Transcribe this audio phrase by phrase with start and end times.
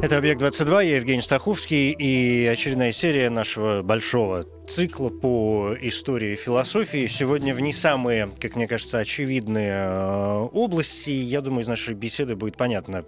[0.00, 7.08] Это «Объект-22», я Евгений Стаховский, и очередная серия нашего большого цикла по истории философии.
[7.08, 11.10] Сегодня в не самые, как мне кажется, очевидные э, области.
[11.10, 13.06] Я думаю, из нашей беседы будет понятно,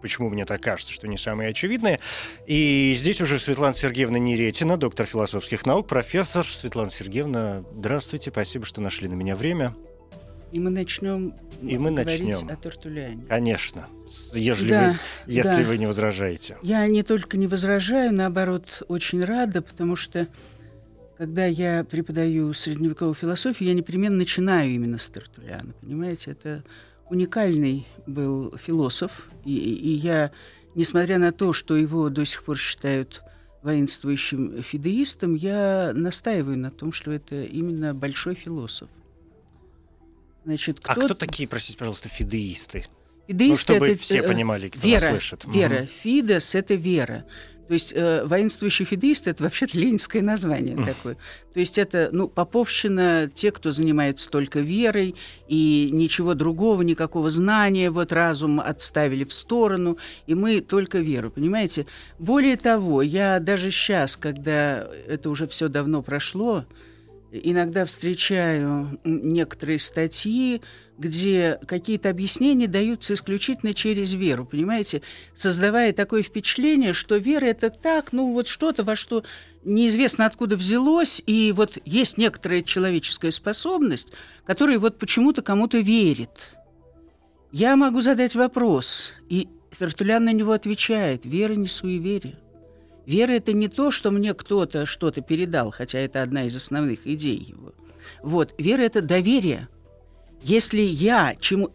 [0.00, 1.98] почему мне так кажется, что не самые очевидные.
[2.46, 6.46] И здесь уже Светлана Сергеевна Неретина, доктор философских наук, профессор.
[6.46, 9.74] Светлана Сергеевна, здравствуйте, спасибо, что нашли на меня время.
[10.52, 12.48] И мы начнем И мы начнем.
[12.48, 13.24] о Тертуляне.
[13.28, 13.86] Конечно,
[14.34, 15.68] ежели, Да, вы, если да.
[15.68, 16.56] вы не возражаете.
[16.62, 20.26] Я не только не возражаю, наоборот, очень рада, потому что
[21.18, 25.74] когда я преподаю средневековую философию, я непременно начинаю именно с Тертуляна.
[25.80, 26.64] Понимаете, это
[27.10, 30.30] уникальный был философ, и, и я,
[30.74, 33.22] несмотря на то, что его до сих пор считают
[33.62, 38.88] воинствующим фидеистом, я настаиваю на том, что это именно большой философ.
[40.50, 42.86] Значит, А кто такие, простите, пожалуйста, фидеисты?
[43.28, 45.44] Ну, Фидеисты чтобы это, все э, понимали, кто вера, нас слышит.
[45.46, 45.86] Вера.
[46.02, 47.24] Фидес— это вера.
[47.68, 50.86] То есть э, воинствующий фидеист— это вообще-то ленинское название Мгм.
[50.86, 51.14] такое.
[51.54, 55.14] То есть это, ну, поповщина, те, кто занимаются только верой,
[55.46, 61.86] и ничего другого, никакого знания, вот разум отставили в сторону, и мы только веру, понимаете?
[62.18, 66.64] Более того, я даже сейчас, когда это уже все давно прошло,
[67.32, 70.62] иногда встречаю некоторые статьи,
[70.98, 75.00] где какие-то объяснения даются исключительно через веру, понимаете,
[75.34, 79.24] создавая такое впечатление, что вера это так, ну вот что-то, во что
[79.64, 84.12] неизвестно откуда взялось, и вот есть некоторая человеческая способность,
[84.44, 86.56] которая вот почему-то кому-то верит.
[87.50, 92.38] Я могу задать вопрос, и Тертулян на него отвечает, вера не суеверие.
[93.10, 97.36] Вера– это не то, что мне кто-то что-то передал, хотя это одна из основных идей
[97.36, 97.72] его.
[98.22, 99.66] Вот, вера– это доверие.
[100.42, 101.70] Если я чему...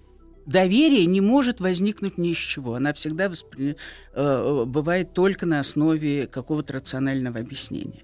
[0.46, 2.76] Доверие не может возникнуть ни из чего.
[2.76, 3.76] Она всегда воспри...
[4.14, 8.04] э, бывает только на основе какого-то рационального объяснения.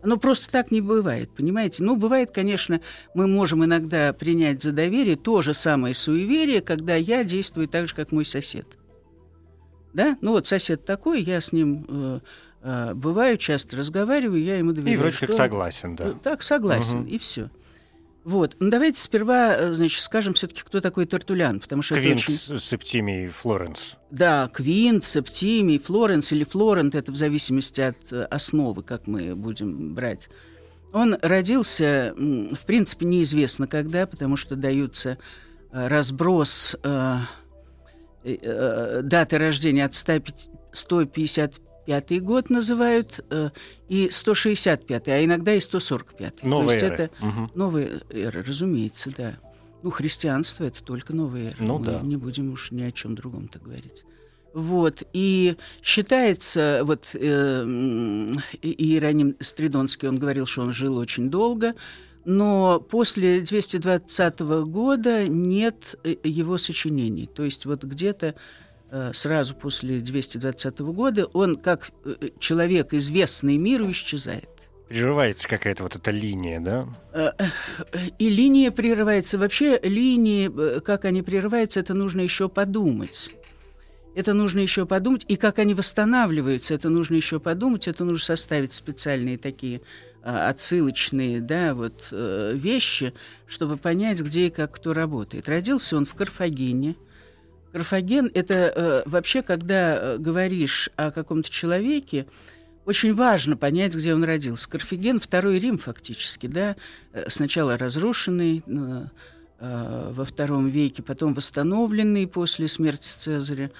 [0.00, 1.82] Оно просто так не бывает, понимаете?
[1.82, 2.80] Ну, бывает, конечно,
[3.14, 7.96] мы можем иногда принять за доверие то же самое суеверие, когда я действую так же,
[7.96, 8.78] как мой сосед.
[9.92, 10.16] Да?
[10.20, 12.20] Ну вот сосед такой, я с ним э,
[12.62, 14.94] э, бываю, часто разговариваю, я ему доверяю.
[14.94, 16.08] И вроде как согласен, да.
[16.08, 17.08] Э, Так, согласен, Мгм.
[17.08, 17.50] и все.
[18.22, 18.54] Вот.
[18.60, 22.58] Ну, давайте сперва, э, значит, скажем все-таки, кто такой Тертулян, потому что Квинт очень...
[22.58, 23.96] Септимий Флоренс.
[24.10, 30.28] Да, Квинт, Септимий, Флоренс или Флорент, это в зависимости от основы, как мы будем брать.
[30.92, 35.16] Он родился, в принципе, неизвестно когда, потому что даются
[35.72, 37.18] разброс э,
[38.24, 43.50] э, даты рождения от 105 155 год называют, э,
[43.88, 46.42] и 165, а иногда и 145.
[46.44, 46.92] Новая То есть эра.
[46.94, 47.50] это Мгм.
[47.54, 49.38] Новая эра, разумеется, да.
[49.82, 51.56] Ну, христианство это только новая эра.
[51.58, 52.00] Ну Мы да.
[52.00, 54.04] Не будем уж ни о чем другом-то говорить.
[54.52, 55.02] Вот.
[55.12, 57.18] И считается, вот э,
[58.62, 61.74] Иероним Стридонский, он говорил, что он жил очень долго,
[62.24, 67.28] но после 220 года нет э, его сочинений.
[67.32, 68.34] То есть вот где-то
[69.12, 74.48] сразу после 220 года он, как э, человек, известный миру, исчезает.
[74.90, 76.88] Прерывается какая-то вот эта линия, да?
[77.12, 77.30] Э,
[77.92, 79.38] э, И линия прерывается.
[79.38, 83.30] Вообще линии, э, как они прерываются, это нужно еще подумать.
[84.16, 85.24] Это нужно еще подумать.
[85.28, 87.86] И как они восстанавливаются, это нужно еще подумать.
[87.86, 89.80] Это нужно составить специальные такие
[90.24, 93.14] отсылочные да, вот, э, вещи,
[93.46, 95.48] чтобы понять, где и как кто работает.
[95.48, 96.96] Родился он в Карфагене.
[97.72, 102.26] Карфаген– это э, вообще, когда э, говоришь о каком-то человеке,
[102.84, 104.68] очень важно понять, где он родился.
[104.68, 106.76] Карфаген– второй Рим фактически, да,
[107.12, 109.04] Э, сначала разрушенный э,
[109.58, 113.70] э, во втором веке, потом восстановленный после смерти Цезаря.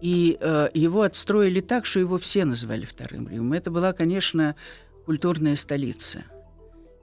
[0.00, 3.54] И э, его отстроили так, что его все называли вторым Римом.
[3.54, 4.54] Это была, конечно,
[5.06, 6.24] культурная столица.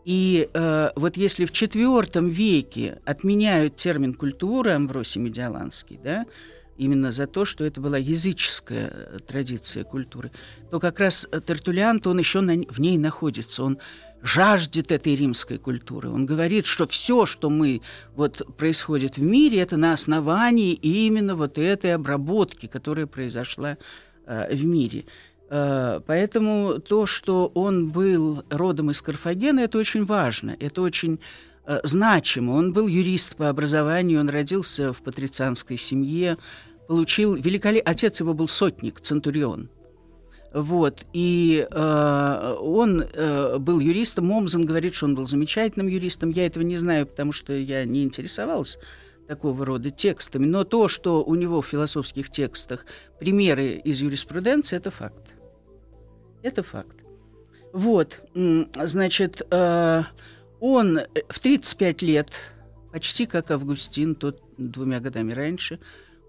[0.03, 6.25] И э, вот если в IV веке отменяют термин «культура» Амвросий Медиаланский, да,
[6.77, 10.31] именно за то, что это была языческая э, традиция культуры,
[10.71, 13.77] то как раз э, Тертулиан, он еще на, в ней находится, он
[14.23, 16.09] жаждет этой римской культуры.
[16.09, 17.81] Он говорит, что все, что мы
[18.15, 23.77] вот происходит в мире, это на основании именно вот этой обработки, которая произошла
[24.25, 25.05] э, в мире.
[25.51, 31.19] Э, поэтому то, что он был родом из Карфагена, это очень важно, это очень
[31.65, 32.53] э, значимо.
[32.53, 36.37] Он был юрист по образованию, он родился в патрицианской семье,
[36.87, 37.91] получил великолепный...
[37.91, 39.69] Отец его был сотник, центурион.
[40.53, 41.05] Вот.
[41.11, 44.27] И э, он э, был юристом.
[44.27, 46.29] Момзен говорит, что он был замечательным юристом.
[46.29, 48.79] Я этого не знаю, потому что я не интересовалась
[49.27, 50.45] такого рода текстами.
[50.45, 52.85] Но то, что у него в философских текстах
[53.19, 55.40] примеры из юриспруденции, это факт.
[56.43, 56.97] Это факт.
[57.73, 60.03] Вот, значит, э,
[60.59, 60.99] он
[61.29, 62.31] в 35 лет,
[62.91, 65.79] почти как Августин, тот двумя годами раньше,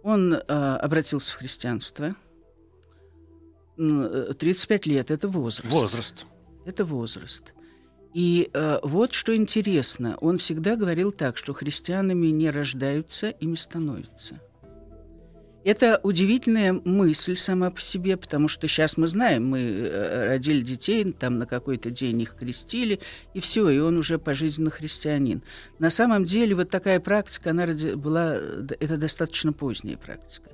[0.03, 2.15] он э, обратился в христианство.
[3.77, 5.73] 35 лет– это возраст.
[5.73, 6.27] Возраст.
[6.65, 7.53] Это возраст.
[8.15, 14.41] И э, вот что интересно, он всегда говорил так, что христианами не рождаются, ими становятся.
[15.65, 21.13] Это удивительная мысль сама по себе, потому что сейчас мы знаем, мы э, родили детей,
[21.13, 22.99] там на какой-то день их крестили,
[23.33, 25.43] и все, и он уже пожизненно христианин.
[25.79, 28.35] На самом деле вот такая практика, она была,
[28.81, 30.51] это достаточно поздняя практика.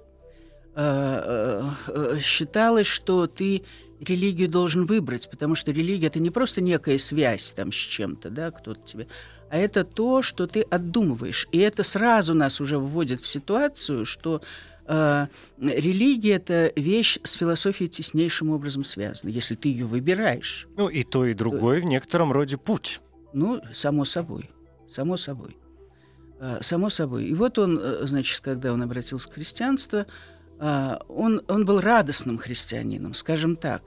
[0.75, 3.63] А, э, считалось, что ты
[4.01, 8.51] религию должен выбрать, потому что религия это не просто некая связь там с чем-то, да,
[8.51, 9.09] кто-то тебе,
[9.51, 11.49] а это то, что ты отдумываешь.
[11.53, 17.91] И это сразу нас уже вводит в ситуацию, что э, религия это вещь с философией
[17.91, 20.67] теснейшим образом связана, если ты ее выбираешь.
[20.77, 23.01] Ну и то, и другое в некотором роде путь.
[23.35, 24.51] Ну, само собой,
[24.89, 25.57] само собой.
[26.41, 27.27] Э, само собой.
[27.27, 30.07] И вот он, э, значит, когда он обратился к христианству,
[30.61, 33.83] а, он, он был радостным христианином, скажем так.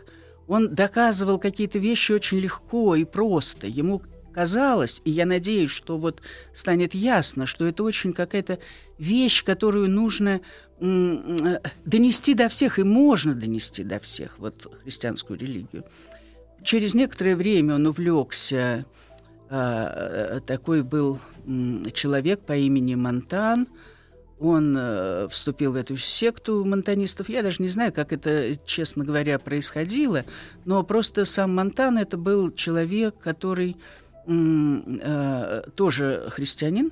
[0.48, 3.68] Он доказывал какие-то вещи очень легко и просто.
[3.68, 4.02] Ему
[4.34, 6.22] казалось, и я надеюсь, что вот
[6.54, 8.60] станет ясно, что это очень какая-то
[8.98, 10.42] вещь, которую нужно
[10.80, 15.84] донести до всех, и можно донести до всех, вот христианскую религию.
[16.64, 18.86] Через некоторое время он увлекся,
[19.50, 21.20] а, такой был
[21.94, 23.68] человек по имени Монтан–
[24.42, 27.30] он э, вступил в эту секту монтанистов.
[27.30, 30.26] Я даже не знаю, как это, честно говоря, происходило,
[30.66, 33.78] но просто сам Монтан это был человек, который
[34.28, 36.92] э, тоже христианин,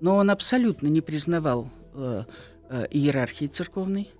[0.00, 2.24] но он абсолютно не признавал э,
[2.70, 4.10] э, иерархии церковной.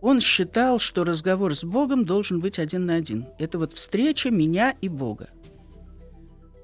[0.00, 3.26] Он считал, что разговор с Богом должен быть один на один.
[3.38, 5.30] Это вот встреча меня и Бога.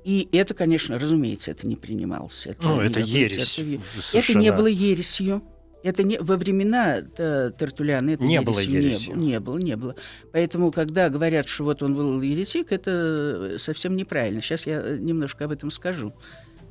[0.05, 2.47] И это, конечно, разумеется, это не принималось.
[2.47, 3.59] Это ну, это ересь.
[3.59, 5.43] Это, это не было ересью.
[5.83, 9.17] Это не во времена Тертуляна это не было ересью.
[9.17, 9.95] Не, не было, не было.
[10.33, 14.43] Поэтому, когда говорят, что вот он был еретик, это совсем неправильно.
[14.43, 16.13] Сейчас я немножко об этом скажу.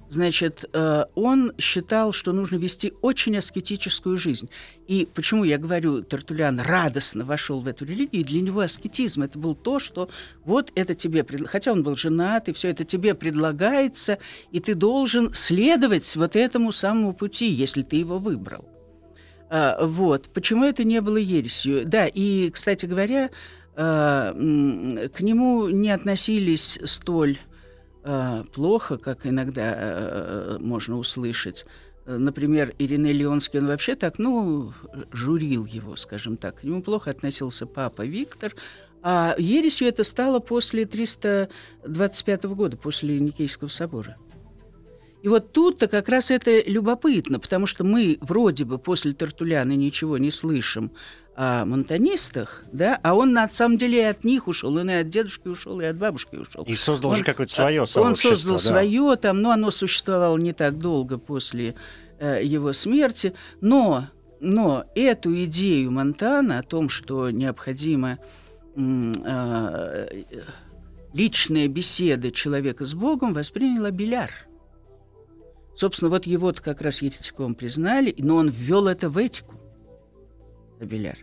[0.10, 4.50] Значит, э, он считал, что нужно вести очень аскетическую жизнь.
[4.88, 9.54] И почему я говорю, Тертулян радостно вошел в эту религию, для него аскетизм это был
[9.54, 10.10] то, что
[10.46, 14.18] вот это тебе, хотя он был женат, и все это тебе предлагается,
[14.52, 18.66] и ты должен следовать вот этому самому пути, если ты его выбрал.
[19.50, 20.30] А, вот.
[20.34, 21.86] Почему это не было ересью?
[21.86, 23.30] Да, и, кстати говоря,
[23.75, 27.38] а, к нему не относились столь
[28.04, 31.66] Э, плохо, как иногда можно услышать.
[32.06, 34.74] Например, Ириней Леонский, он вообще так, ну,
[35.12, 36.62] журил его, скажем так.
[36.62, 38.56] К нему плохо относился папа Виктор,
[39.04, 44.18] а ересью это стало после 325 года, после Никейского собора.
[45.21, 50.18] И вот тут-то как раз это любопытно, потому что мы вроде бы после Тартуляна ничего
[50.18, 50.92] не слышим
[51.35, 55.09] о монтанистах, да, а он на самом деле и от них ушел, он и от
[55.09, 56.64] дедушки ушел, и от бабушки ушел.
[56.66, 58.30] И создал он, же какое-то свое сообщество.
[58.30, 58.61] Он создал да.
[58.61, 61.76] свое, там, но оно существовало не так долго после
[62.19, 64.07] э, его смерти, но,
[64.42, 68.19] но эту идею Монтана о том, что необходимо
[68.76, 70.23] э,
[71.14, 74.49] личная беседа человека с Богом, воспринял Абеляр.
[75.80, 79.56] Собственно, вот его-то как раз еретиком признали, но он ввел это в этику.
[80.81, 81.18] Абеляр.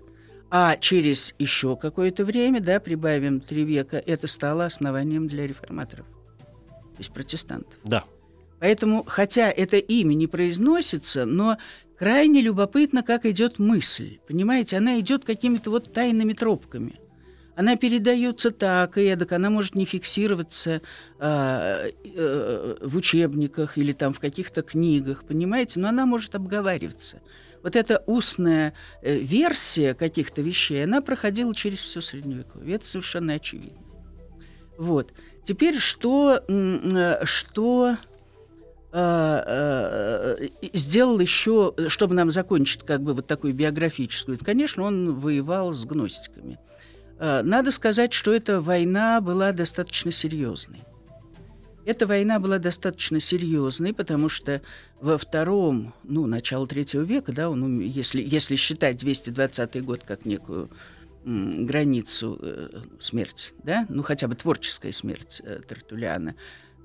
[0.49, 6.97] А через еще какое-то время, да, прибавим три века, это стало основанием для реформаторов, то
[6.99, 7.79] есть протестантов.
[7.85, 8.05] Да.
[8.59, 11.59] Поэтому, хотя это имя не произносится, но
[11.99, 14.21] крайне любопытно, как идет мысль.
[14.27, 16.99] Понимаете, она идет какими-то вот тайными тропками.
[17.57, 20.83] Она передается так и эдак, она может не фиксироваться
[21.19, 27.21] э, э, в учебниках или там в каких-то книгах, понимаете, но она может обговариваться
[27.67, 32.77] вот эта устная э, версия каких-то вещей, она проходила через все Средневековье.
[32.77, 33.81] Это совершенно очевидно.
[34.79, 35.13] Вот.
[35.45, 37.97] Теперь что, э, что
[38.93, 45.85] э, сделал еще, чтобы нам закончить как бы вот такую биографическую, конечно, он воевал с
[45.85, 46.61] гностиками.
[47.19, 50.81] Э, надо сказать, что эта война была достаточно серьезной.
[51.85, 54.61] Эта война была достаточно серьезной, потому что
[55.01, 60.69] во втором, ну, начало третьего века, да, он, если, если считать 220 год как некую
[61.25, 62.69] м, границу э,
[63.01, 66.35] смерти, да, ну, хотя бы творческая смерть э, Тертулиана,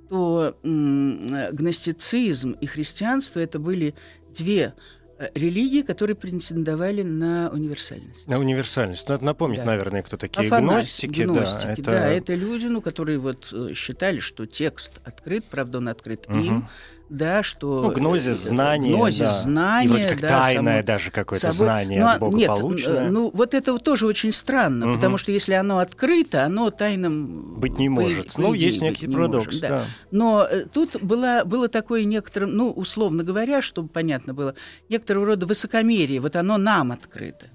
[0.07, 3.95] то м, гностицизм и христианство это были
[4.37, 5.00] две Э,
[5.33, 8.27] религии, которые претендовали на универсальность.
[8.27, 9.07] На универсальность.
[9.07, 9.65] Надо напомнить, да.
[9.65, 11.21] наверное, кто такие Афанась, гностики.
[11.23, 11.91] гностики да, это...
[11.91, 16.37] да, это люди, ну, которые вот э, считали, что текст открыт, правда, он открыт угу.
[16.37, 16.69] им,
[17.11, 17.81] да, что...
[17.81, 19.41] Ну, гнозис, знание, гнозис, да.
[19.41, 20.85] знание, И вроде как да, тайное само...
[20.85, 21.57] даже какое-то собой...
[21.57, 23.09] знание ну, от Бога нет, полученное.
[23.09, 24.95] Ну, вот это тоже очень странно, угу.
[24.95, 27.59] потому что если оно открыто, оно тайным...
[27.59, 28.33] Быть не может.
[28.33, 29.69] По, ну, есть некий парадокс, может, да.
[29.69, 29.85] да.
[30.11, 34.55] Но э, тут было, было такое некоторое, ну, условно говоря, чтобы понятно было,
[34.87, 37.47] некоторого рода высокомерие, вот оно нам открыто.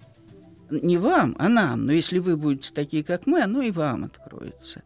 [0.70, 1.86] Не вам, а нам.
[1.86, 4.82] Но если вы будете такие, как мы, оно и вам откроется.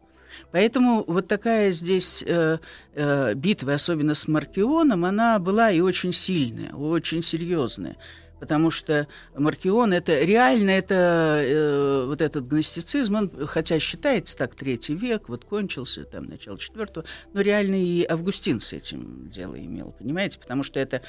[0.52, 2.58] Поэтому вот такая здесь э,
[2.94, 7.96] э, битва, особенно с Маркионом, она была и очень сильная, очень серьезная.
[8.40, 9.06] Потому что
[9.36, 15.44] Маркион это реально это э, вот этот гностицизм, он, хотя считается так третий век, вот
[15.44, 20.80] кончился там начало четвертого, но реально и Августин с этим дело имел, понимаете, потому что
[20.80, 21.02] это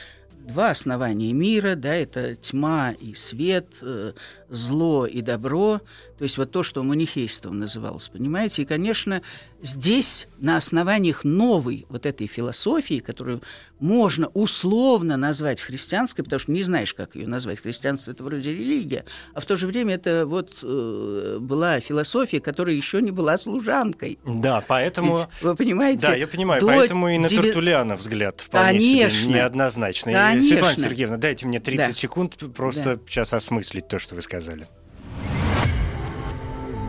[0.45, 4.11] два основания мира, да, это тьма и свет, э,
[4.51, 5.79] зло и добро,
[6.17, 8.61] то есть вот то, что манихейством называлось, понимаете?
[8.61, 9.21] И, конечно,
[9.61, 13.41] здесь на основаниях новой вот этой философии, которую
[13.79, 17.61] можно условно назвать христианской, потому что не знаешь, как ее назвать.
[17.61, 22.75] Христианство– это вроде религия, а в то же время это вот э, была философия, которая
[22.75, 24.19] еще не была служанкой.
[24.25, 25.15] Да, поэтому...
[25.17, 26.07] Ведь, вы понимаете?
[26.07, 27.43] Да, я понимаю, поэтому и на деви...
[27.43, 29.19] Тертуляна взгляд вполне Конечно.
[29.21, 30.13] себе неоднозначный.
[30.13, 30.49] Конечно.
[30.49, 31.93] Светлана Сергеевна, дайте мне 30 Да.
[31.93, 33.01] секунд просто Да.
[33.07, 34.40] сейчас осмыслить то, что вы сказали.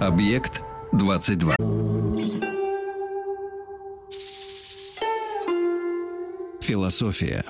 [0.01, 1.57] Объект 22.
[6.61, 7.45] Философия.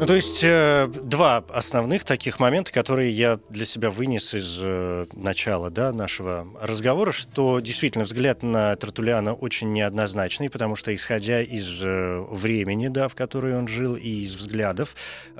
[0.00, 5.06] Ну, то есть э, два основных таких момента, которые я для себя вынес из э,
[5.12, 11.82] начала да, нашего разговора, что действительно взгляд на Тартулиана очень неоднозначный, потому что исходя из
[11.82, 14.94] э, времени, да, в которое он жил, и из взглядов,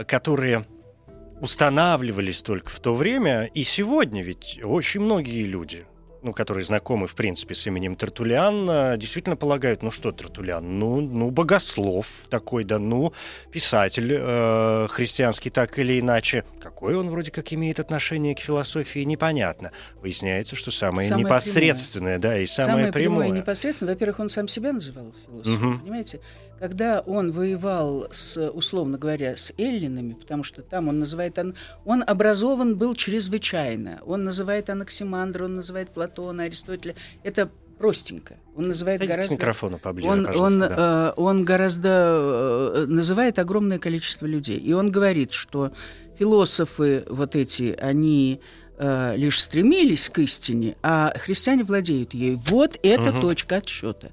[0.09, 0.67] которые
[1.41, 5.87] устанавливались только в то время, и сегодня ведь очень многие люди,
[6.21, 11.01] ну, которые знакомы, в принципе, с именем Тертулиан, э, действительно полагают, ну что Тертулиан, ну,
[11.01, 13.13] ну богослов такой, да, ну,
[13.53, 16.45] писатель э, христианский так или иначе.
[16.61, 19.71] Какое он вроде как имеет отношение к философии, непонятно.
[20.03, 23.19] Выясняется, что самое, Самое непосредственное, да, и самое, Самое прямое.
[23.21, 23.93] прямое и непосредственно.
[23.93, 25.81] Во-первых, он сам себя называл философом, Мгм.
[25.81, 26.21] понимаете?
[26.59, 31.39] Когда он воевал с, условно говоря, с эллинами, потому что там он называет...
[31.39, 34.01] Он, он образован был чрезвычайно.
[34.05, 36.97] Он называет Анаксимандра, он называет Платона, Аристотеля.
[37.23, 38.37] Это простенько.
[38.57, 39.35] Он называет Садитесь к гораздо...
[39.35, 41.15] микрофону поближе, Он, он, да.
[41.17, 44.59] э, он гораздо э, называет огромное количество людей.
[44.59, 45.73] И он говорит, что
[46.19, 48.41] философы вот эти, они
[48.79, 52.39] э, лишь стремились к истине, а христиане владеют ею.
[52.47, 53.21] Вот это Мгм.
[53.21, 54.11] точка отсчета.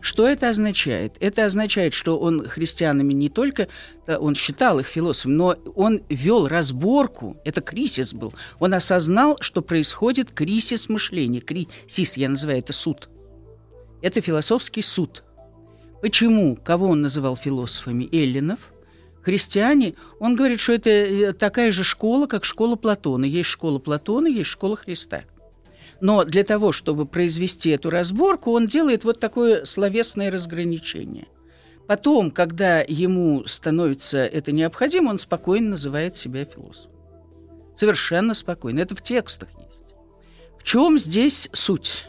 [0.00, 1.16] Что это означает?
[1.20, 3.68] Это означает, что он христианами не только,
[4.06, 8.32] да, он считал их философами, но он вел разборку, это кризис был.
[8.58, 11.40] Он осознал, что происходит кризис мышления.
[11.40, 13.08] Кризис, я называю это суд.
[14.02, 15.24] Это философский суд.
[16.00, 16.56] Почему?
[16.56, 18.08] Кого он называл философами?
[18.12, 18.60] Эллинов.
[19.22, 23.24] Христиане, он говорит, что это э, такая же школа, как школа Платона.
[23.24, 25.24] Есть школа Платона, есть школа Христа.
[26.00, 31.26] Но для того, чтобы произвести эту разборку, он делает вот такое словесное разграничение.
[31.88, 36.92] Потом, когда ему становится это необходимо, он спокойно называет себя философом.
[37.74, 38.80] Совершенно спокойно.
[38.80, 39.84] Это в текстах есть.
[40.58, 42.04] В чем здесь суть?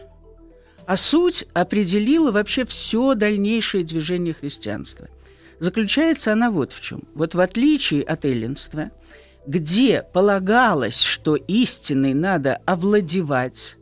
[0.86, 5.08] А суть определила вообще все дальнейшее движение христианства.
[5.60, 7.04] Заключается она вот в чем.
[7.14, 8.92] Вот в отличие от эллинства,
[9.46, 13.78] где полагалось, что истиной надо овладевать,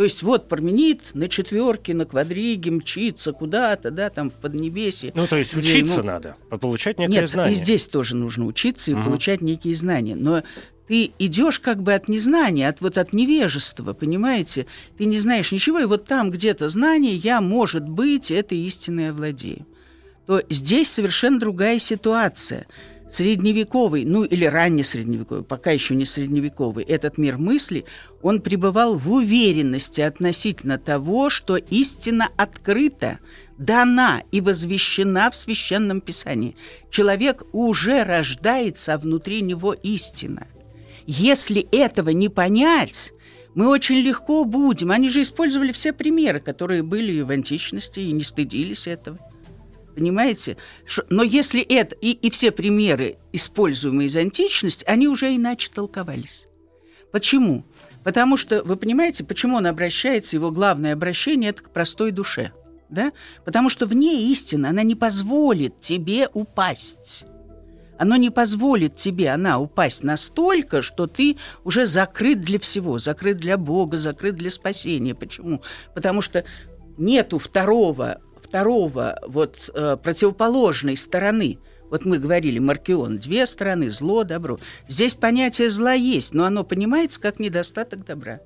[0.00, 5.12] то есть вот Парменид на четверке, на квадриге мчится куда-то, да, там в Поднебесье.
[5.14, 7.52] Ну, то есть где учиться ему- надо, получать некое Нет, знание.
[7.52, 9.04] и здесь тоже нужно учиться и Мгм.
[9.04, 10.16] получать некие знания.
[10.16, 10.42] Но
[10.88, 14.64] ты идешь как бы от незнания, от вот от невежества, понимаете?
[14.96, 19.66] Ты не знаешь ничего, и вот там где-то знание, я, может быть, это истинное владею.
[20.26, 22.66] То здесь совершенно другая ситуация.
[23.10, 27.84] Средневековый, ну или раннесредневековый, пока еще не средневековый, этот мир мысли,
[28.22, 33.18] он пребывал в уверенности относительно того, что истина открыта,
[33.58, 36.56] дана и возвещена в Священном Писании.
[36.90, 40.46] Человек уже рождается, а внутри него истина.
[41.06, 43.12] Если этого не понять,
[43.54, 44.90] Мы очень легко будем.
[44.90, 49.18] Они же использовали все примеры, которые были в античности, и не стыдились этого.
[49.94, 50.56] Понимаете?
[51.08, 56.46] Но если это и, и все примеры, используемые из античности, они уже иначе толковались.
[57.12, 57.64] Почему?
[58.04, 62.52] Потому что, вы понимаете, почему он обращается, его главное обращение– это к простой душе.
[62.88, 63.12] Да?
[63.44, 67.24] Потому что вне истины она не позволит тебе упасть.
[67.98, 73.58] Оно не позволит тебе, она, упасть настолько, что ты уже закрыт для всего, закрыт для
[73.58, 75.14] Бога, закрыт для спасения.
[75.14, 75.62] Почему?
[75.94, 76.44] Потому что
[76.96, 81.58] нету второго, второго вот э, противоположной стороны–
[81.90, 84.60] вот мы говорили, Маркион, две стороны, зло, добро.
[84.86, 88.38] Здесь понятие зла есть, но оно понимается как недостаток добра.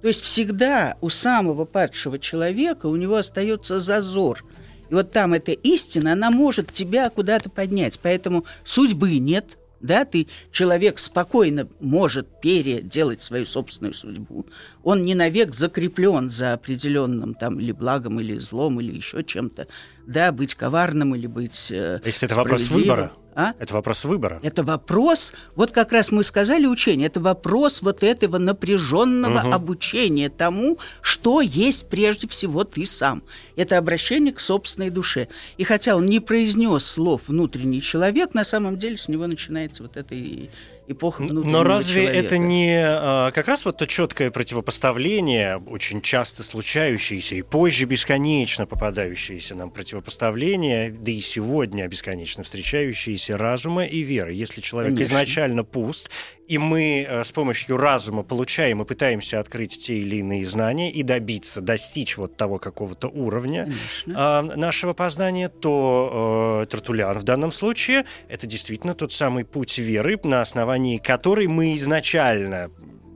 [0.00, 4.42] То есть всегда у самого падшего человека у него остается зазор.
[4.88, 8.00] И вот там эта истина, она может тебя куда-то поднять.
[8.02, 14.46] Поэтому судьбы нет– да, ты, человек спокойно может переделать свою собственную судьбу.
[14.82, 19.68] Он не навек закреплен за определенным там или благом, или злом, или еще чем-то.
[20.06, 23.12] Да, быть коварным или быть э, Если это вопрос выбора.
[23.36, 23.52] А?
[23.58, 24.40] Это вопрос выбора.
[24.42, 29.52] Это вопрос, вот как раз мы сказали учение, это вопрос вот этого напряженного угу.
[29.52, 33.22] обучения тому, что есть прежде всего ты сам.
[33.54, 35.28] Это обращение к собственной душе.
[35.58, 39.98] И хотя он не произнес слов внутренний человек, на самом деле с него начинается вот
[39.98, 40.48] это и
[40.88, 42.26] эпоха Но разве человека.
[42.26, 48.66] это не а, как раз вот то четкое противопоставление, очень часто случающееся и позже бесконечно
[48.66, 54.32] попадающееся нам противопоставление, да и сегодня бесконечно встречающиеся разума и веры.
[54.32, 55.12] Если человек Конечно.
[55.12, 56.10] изначально пуст,
[56.48, 61.02] и мы э, с помощью разума получаем и пытаемся открыть те или иные знания и
[61.02, 63.72] добиться, достичь вот того какого-то уровня
[64.06, 70.18] э, нашего познания, то э, Тартулян в данном случае это действительно тот самый путь веры,
[70.24, 72.70] на основании которой мы изначально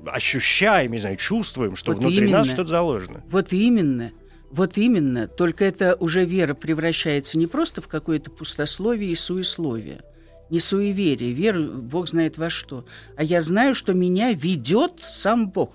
[0.06, 2.38] ощущаем, не знаю, чувствуем, что вот внутри именно.
[2.38, 3.22] нас что-то заложено.
[3.30, 4.12] Вот именно.
[4.50, 5.28] Вот именно.
[5.28, 10.02] Только это уже вера превращается не просто в какое-то пустословие и суесловие,
[10.50, 12.84] не суеверие, вера, Бог знает во что.
[13.16, 15.72] А я знаю, что меня ведет сам Бог.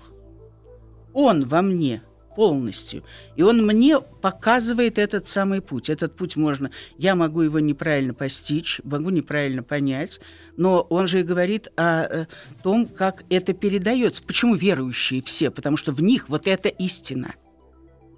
[1.12, 2.02] Он во мне
[2.36, 3.02] полностью.
[3.34, 5.88] И он мне показывает этот самый путь.
[5.88, 6.70] Этот путь можно...
[6.98, 10.20] Я могу его неправильно постичь, могу неправильно понять,
[10.58, 12.28] но он же и говорит о, о
[12.62, 14.22] том, как это передается.
[14.22, 15.50] Почему верующие все?
[15.50, 17.34] Потому что в них вот эта истина–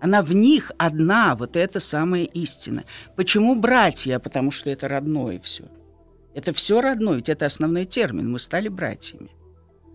[0.01, 2.85] она в них одна, вот эта самая истина.
[3.17, 4.19] Почему братья?
[4.19, 5.65] Потому что это родное все.
[6.35, 8.31] Это все родное, ведь это основной термин.
[8.31, 9.31] Мы стали братьями.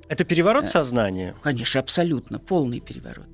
[0.09, 1.35] Это переворот сознания?
[1.41, 3.27] Конечно, абсолютно, полный переворот.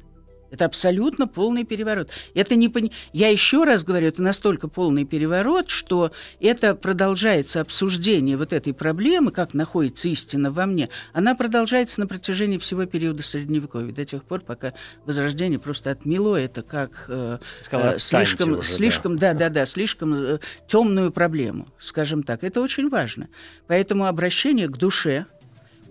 [0.52, 2.10] Это абсолютно полный переворот.
[2.34, 2.92] Это не пон...
[3.14, 9.32] Я еще раз говорю, это настолько полный переворот, что это продолжается обсуждение вот этой проблемы,
[9.32, 14.42] как находится истина во мне, она продолжается на протяжении всего периода Средневековья, до тех пор,
[14.42, 14.74] пока
[15.06, 20.14] Возрождение просто отмело это как э, Сказала, э, слишком, уже, слишком, да, да, да, слишком
[20.14, 22.44] э, темную проблему, скажем так.
[22.44, 23.30] Это очень важно.
[23.68, 25.26] Поэтому обращение к душе,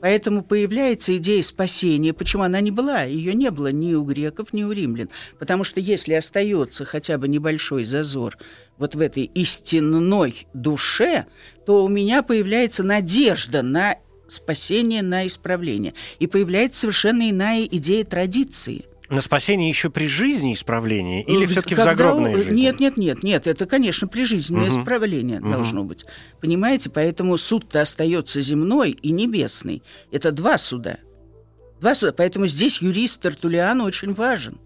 [0.00, 2.12] Поэтому появляется идея спасения.
[2.12, 3.02] Почему она не была?
[3.02, 5.08] Ее не было ни у греков, ни у римлян.
[5.38, 8.38] Потому что если остается хотя бы небольшой зазор
[8.76, 11.26] вот в этой истинной душе,
[11.66, 13.96] то у меня появляется надежда на
[14.28, 15.94] спасение, на исправление.
[16.18, 21.78] И появляется совершенно иная идея традиции– на спасение еще при жизни исправления или все-таки в
[21.78, 22.60] загробной жизни?
[22.60, 24.80] Нет, нет, нет, нет, это, конечно, прижизненное угу.
[24.80, 25.48] исправление угу.
[25.48, 26.04] должно быть.
[26.40, 29.82] Понимаете, поэтому суд-то остается земной и небесный.
[30.10, 30.98] Это два суда.
[31.80, 32.12] Два суда.
[32.12, 34.58] Поэтому здесь юрист Тартулиан очень важен.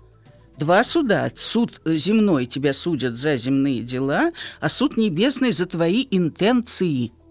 [0.58, 1.30] Два суда.
[1.34, 7.12] Суд земной тебя судят за земные дела, а суд небесный за твои интенции–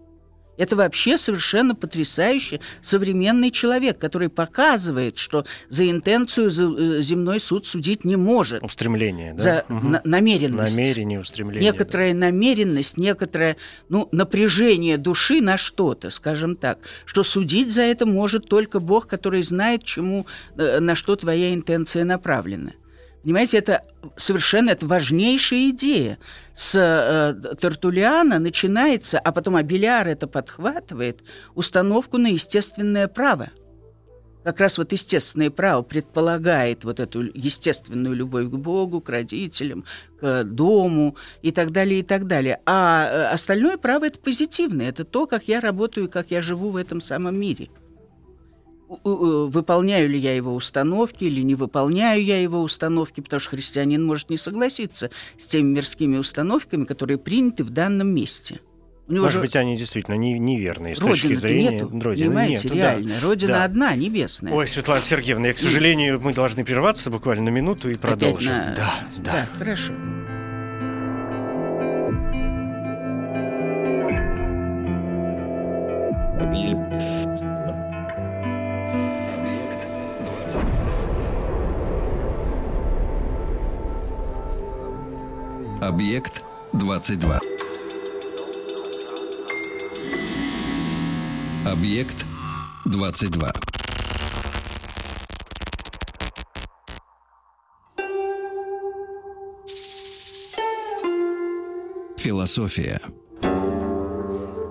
[0.61, 8.05] это вообще совершенно потрясающий современный человек, который показывает, что за интенцию э, земной суд судить
[8.05, 8.61] не может.
[8.61, 9.39] Устремление, да?
[9.39, 9.87] За угу.
[9.87, 10.77] на- намеренность.
[10.77, 11.71] Намерение, устремление.
[11.71, 12.19] Некоторая да.
[12.19, 13.57] намеренность, некоторое
[13.89, 19.41] ну, напряжение души на что-то, скажем так, что судить за это может только Бог, который
[19.41, 22.73] знает, чему, э, на что твоя интенция направлена.
[23.23, 23.83] Понимаете, это
[24.17, 26.17] совершенно это важнейшая идея.
[26.55, 31.21] С э, Тартулиана начинается, а потом Абеляр это подхватывает,
[31.53, 33.51] установку на естественное право.
[34.43, 39.85] Как раз вот естественное право предполагает вот эту естественную любовь к Богу, к родителям,
[40.19, 42.59] к дому и так далее, и так далее.
[42.65, 46.75] А э, остальное право– это позитивное, это то, как я работаю, как я живу в
[46.75, 47.69] этом самом мире–
[49.03, 54.29] выполняю ли я его установки или не выполняю я его установки, потому что христианин может
[54.29, 58.59] не согласиться с теми мирскими установками, которые приняты в данном месте.
[59.07, 62.27] У него Может же быть, они действительно не, неверные с Родины-то точки зрения нету, Родины.
[62.27, 62.75] понимаете, нету, да.
[62.75, 63.13] реально.
[63.21, 63.63] Родина Да.
[63.65, 64.53] одна, небесная.
[64.53, 68.51] Ой, Светлана Сергеевна, я, к сожалению, мы должны прерваться буквально на минуту и Опять продолжим.
[68.53, 69.49] на- Да, да.
[69.57, 69.91] хорошо.
[85.81, 87.39] Объект 22.
[91.65, 92.25] Объект
[92.85, 93.51] 22.
[102.19, 103.01] Философия.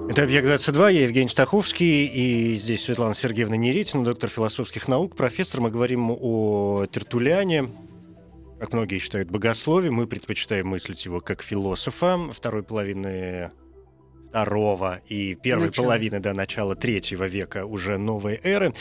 [0.08, 5.60] Это «Объект-22», я Евгений Стаховский, и здесь Светлана Сергеевна Неретина, доктор философских наук, профессор.
[5.60, 7.68] Мы говорим о Тертуляне,
[8.60, 9.90] как многие считают, богословие.
[9.90, 13.50] Мы предпочитаем мыслить его как философа второй половины
[14.28, 15.86] второго и первой Начало.
[15.86, 18.74] половины до начала третьего века уже новой эры.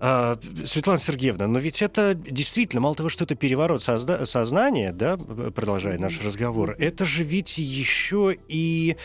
[0.00, 5.16] А, Светлана Сергеевна, но ведь это действительно, мало того, что это переворот созда- сознания, да,
[5.18, 8.96] продолжая наш разговор, это же ведь еще и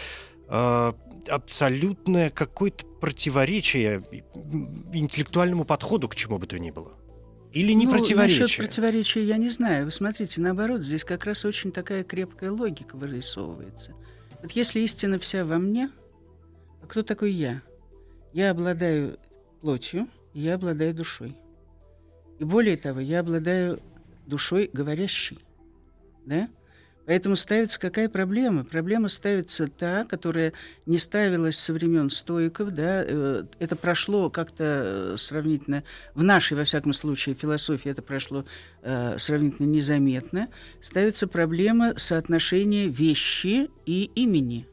[0.47, 0.95] а,
[1.27, 4.01] абсолютное какое-то противоречие
[4.93, 6.93] интеллектуальному подходу к чему бы то ни было.
[7.53, 8.41] Или не ну, противоречие?
[8.41, 9.85] Насчет противоречия я не знаю.
[9.85, 13.93] Вы смотрите, наоборот, здесь как раз очень такая крепкая логика вырисовывается.
[14.41, 15.91] Вот если истина вся во мне,
[16.81, 17.61] а кто такой я?
[18.33, 19.19] Я обладаю
[19.59, 21.35] плотью, я обладаю душой.
[22.39, 23.81] И более того, я обладаю
[24.25, 25.39] душой говорящей.
[26.25, 26.47] Да?
[27.11, 28.63] Поэтому ставится какая проблема?
[28.63, 30.53] Проблема ставится та, которая
[30.85, 32.71] не ставилась со времен стоиков.
[32.71, 33.03] Да?
[33.05, 35.83] э, Это прошло как-то э, сравнительно,
[36.15, 38.45] в нашей, во всяком случае, философии это прошло
[38.81, 40.47] э, сравнительно незаметно.
[40.81, 44.65] Ставится проблема соотношения вещи и имени.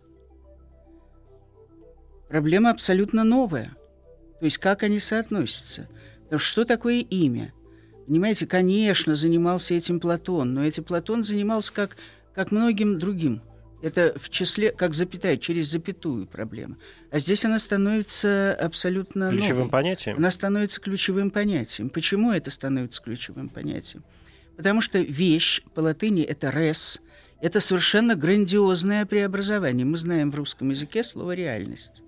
[2.29, 3.75] Проблема абсолютно новая.
[4.39, 5.89] То есть как они соотносятся.
[6.23, 7.53] Потому что что такое имя?
[8.09, 11.99] Понимаете, конечно, занимался этим Платон, но этим Платон занимался как,
[12.39, 13.43] как многим другим.
[13.83, 16.77] Это в числе, как запятая, через запятую проблема.
[17.11, 19.71] А здесь она становится абсолютно Ключевым новой.
[19.71, 20.17] понятием?
[20.19, 21.91] Она становится ключевым понятием.
[21.91, 24.05] Почему это становится ключевым понятием?
[24.57, 27.01] Потому что вещь по латыни это res,
[27.41, 29.85] это совершенно грандиозное преобразование.
[29.85, 32.03] Мы знаем в русском языке слово реальность.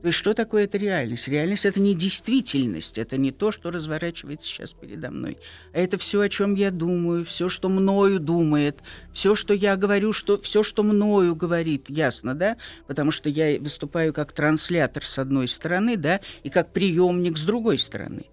[0.00, 1.26] То есть что такое эта реальность?
[1.26, 5.38] Реальность это не действительность, это не то, что разворачивается сейчас передо мной,
[5.72, 8.80] а это все, о чем я думаю, все, что мною думает,
[9.12, 12.58] все, что я говорю, что все, что мною говорит, ясно, да?
[12.86, 17.78] Потому что я выступаю как транслятор с одной стороны, да, и как приемник с другой
[17.78, 18.26] стороны.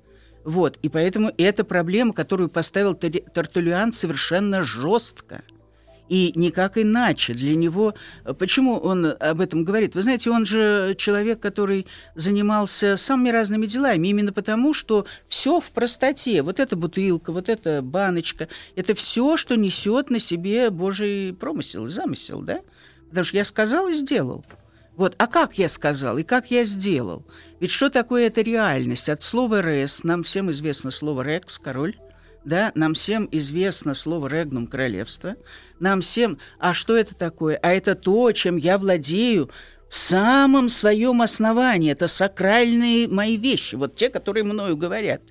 [0.44, 5.42] Вот, и поэтому это проблема, которую поставил Тертулиан совершенно жестко.
[6.08, 7.96] И никак иначе для него...
[8.38, 9.96] Почему он об этом говорит?
[9.96, 15.72] Вы знаете, он же человек, который занимался самыми разными делами, именно потому, что все в
[15.72, 16.42] простоте.
[16.44, 22.42] Вот эта бутылка, вот эта баночка, это все, что несет на себе Божий промысел, замысел,
[22.42, 22.62] да?
[23.10, 24.46] Потому что я сказал и сделал.
[24.96, 27.26] Вот, а как я сказал и как я сделал?
[27.60, 29.10] Ведь что такое эта реальность?
[29.10, 31.96] От слова «рес» нам всем известно слово «рекс», король,
[32.46, 35.36] да, нам всем известно слово «регнум»– королевство,
[35.80, 37.58] нам всем, а что это такое?
[37.62, 39.50] А это то, чем я владею
[39.90, 41.92] в самом своем основании.
[41.92, 45.22] Это сакральные мои вещи, вот те, которые мною говорят,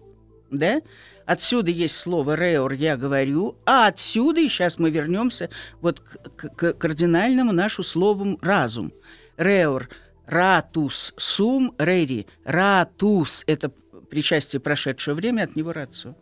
[0.51, 0.83] да?
[1.25, 5.49] Отсюда есть слово «реор» «я говорю», а отсюда, и сейчас мы вернемся
[5.81, 8.93] вот к, к- к кардинальному нашу слову «разум».
[9.39, 9.89] «Реор»
[10.27, 12.27] «ратус сум рери».
[12.45, 13.73] «Ратус»— это
[14.11, 16.15] причастие прошедшее время, от него «рацию».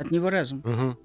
[0.00, 0.62] От него разум.
[0.64, 0.96] Мгм.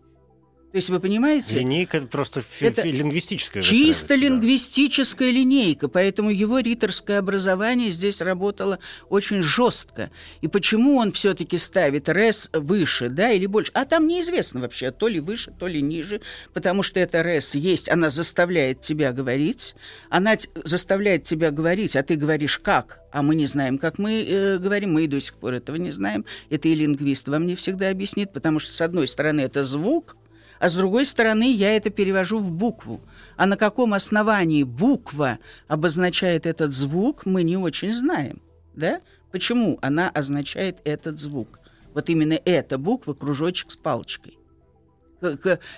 [0.76, 1.56] То есть вы понимаете?
[1.56, 3.64] Линейка это просто Это лингвистическая.
[3.64, 4.16] Чисто да.
[4.18, 10.12] лингвистическая линейка, поэтому его риторское образование здесь работало очень жестко.
[10.42, 13.72] И почему он все-таки ставит рес выше, да, или больше?
[13.74, 16.20] А там неизвестно вообще, то ли выше, то ли ниже,
[16.54, 19.76] потому что эта рес есть, она заставляет тебя говорить,
[20.10, 20.36] она
[20.66, 24.92] заставляет тебя говорить, а ты говоришь как, а мы не знаем, как мы э, говорим,
[24.92, 26.26] мы и до сих пор этого не знаем.
[26.50, 30.18] Это и лингвист вам не всегда объяснит, потому что, с одной стороны, это звук,
[30.60, 33.02] а с другой стороны, я это перевожу в букву.
[33.36, 38.42] А на каком основании буква обозначает этот звук, мы не очень знаем.
[38.74, 39.02] Да?
[39.32, 41.60] Почему она означает этот звук?
[41.94, 44.38] Вот именно эта буква, кружочек с палочкой.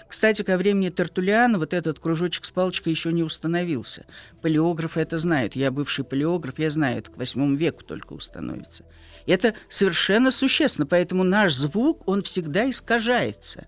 [0.08, 4.06] Кстати, ко времени Тертулиана вот этот кружочек с палочкой еще не установился.
[4.42, 5.56] Палеографы это знают.
[5.56, 8.84] Я бывший палеограф, я знаю, это к восьмому веку только установится.
[9.26, 13.68] Это совершенно существенно, поэтому наш звук, он всегда искажается.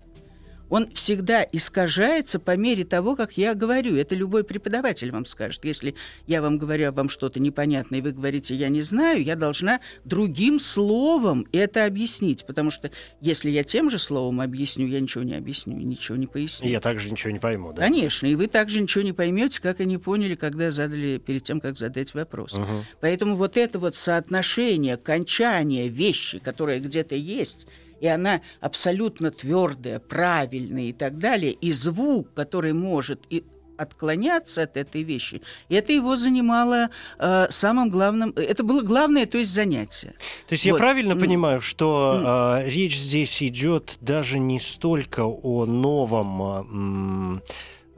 [0.70, 3.96] Он всегда искажается по мере того, как я говорю.
[3.96, 5.64] Это любой преподаватель вам скажет.
[5.64, 5.94] Если
[6.26, 9.80] я вам говорю а вам что-то непонятное, и вы говорите, я не знаю, я должна
[10.04, 12.46] другим словом это объяснить.
[12.46, 16.68] Потому что если я тем же словом объясню, я ничего не объясню, ничего не поясню.
[16.68, 17.82] И я также ничего не пойму, да?
[17.82, 21.76] Конечно, и вы также ничего не поймете, как они поняли, когда задали, перед тем, как
[21.76, 22.54] задать вопрос.
[22.54, 22.84] Угу.
[23.00, 27.66] Поэтому вот это вот соотношение, кончание вещи, которое где-то есть,
[28.00, 33.44] и она абсолютно твердая, правильная и так далее, и звук, который может и
[33.80, 39.52] отклоняться от этой вещи, это его занимало э, самым главным, это было главное, то есть
[39.52, 40.14] занятие.
[40.46, 40.72] То есть вот.
[40.72, 41.20] я правильно mm.
[41.20, 47.40] понимаю, что э, речь здесь идет даже не столько о новом э,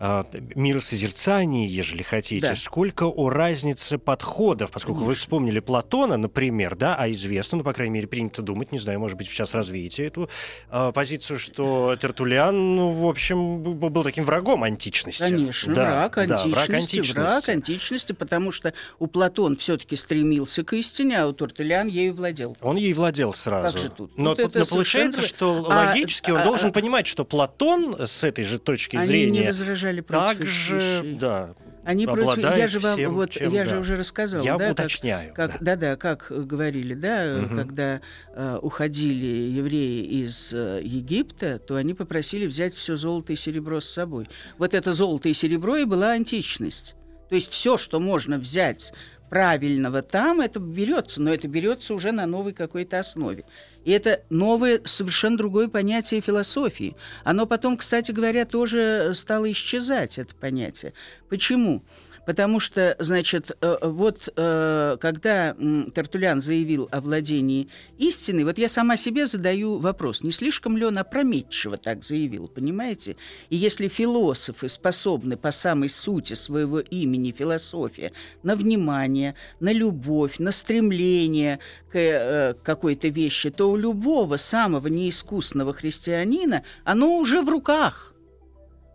[0.03, 2.57] миросозерцании, ежели хотите, да.
[2.57, 5.09] сколько о разнице подходов, поскольку Конечно.
[5.09, 8.99] вы вспомнили Платона, например, да, а известно, ну, по крайней мере, принято думать, не знаю,
[8.99, 10.29] может быть, сейчас развеете эту
[10.71, 15.23] э, позицию, что Тертулиан, ну, в общем, был таким врагом античности.
[15.23, 20.65] Конечно, да, враг, античности, да, враг античности, враг античности, потому что у Платон все-таки стремился
[20.65, 22.57] к истине, а у Тертулиан ею владел.
[22.61, 23.75] Он ей владел сразу.
[23.75, 24.19] Как же тут?
[24.19, 27.97] Но, тут но получается, что а, логически а, он а, должен а, понимать, что Платон
[27.99, 29.41] с этой же точки они зрения...
[29.41, 31.15] не возражали против Также, вещей.
[31.15, 33.71] да, они против, я же вам, всем, вот чем, я да.
[33.71, 37.57] же уже рассказал, я да, уточняю, как, как, да, да, как говорили, да, Мгм.
[37.57, 38.01] когда
[38.35, 43.89] э, уходили евреи из э, Египта, то они попросили взять все золото и серебро с
[43.89, 44.29] собой.
[44.59, 46.95] Вот это золото и серебро и была античность.
[47.29, 48.93] То есть все, что можно взять
[49.33, 53.47] правильного там, это берется, но это берется уже на новой какой-то основе.
[53.83, 56.97] И это новое, совершенно другое понятие философии.
[57.25, 60.93] Оно потом, кстати говоря, тоже стало исчезать, это понятие.
[61.31, 61.83] Почему?
[62.27, 65.57] Потому что, значит, э, вот э, когда
[65.95, 70.99] Тертулян заявил о владении истиной, вот я сама себе задаю вопрос, не слишком ли он
[70.99, 73.17] опрометчиво так заявил, понимаете?
[73.51, 80.53] И если философы способны по самой сути своего имени философия на внимание, на любовь, на
[80.53, 81.59] стремление
[81.91, 88.12] к э, какой-то вещи, то у любого самого неискусного христианина оно уже в руках.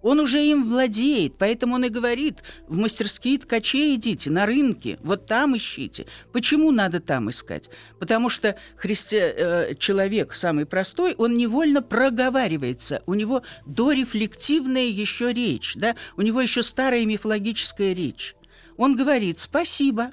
[0.02, 5.26] Он уже им владеет, поэтому он и говорит, в мастерские ткачей идите, на рынке, вот
[5.26, 6.06] там ищите.
[6.32, 7.70] Почему надо там искать?
[8.00, 9.18] Потому что христи...
[9.18, 15.96] э, человек самый простой, он невольно проговаривается, у него дорефлективная еще речь, да?
[16.16, 18.36] у него еще старая мифологическая речь.
[18.78, 20.12] Он говорит «спасибо»,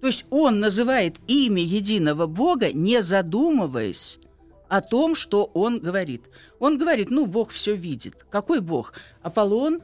[0.00, 4.18] то есть он называет имя единого Бога, не задумываясь
[4.72, 6.30] о том, что он говорит.
[6.58, 8.24] Он говорит, ну, Бог все видит.
[8.30, 8.94] Какой Бог?
[9.20, 9.82] Аполлон?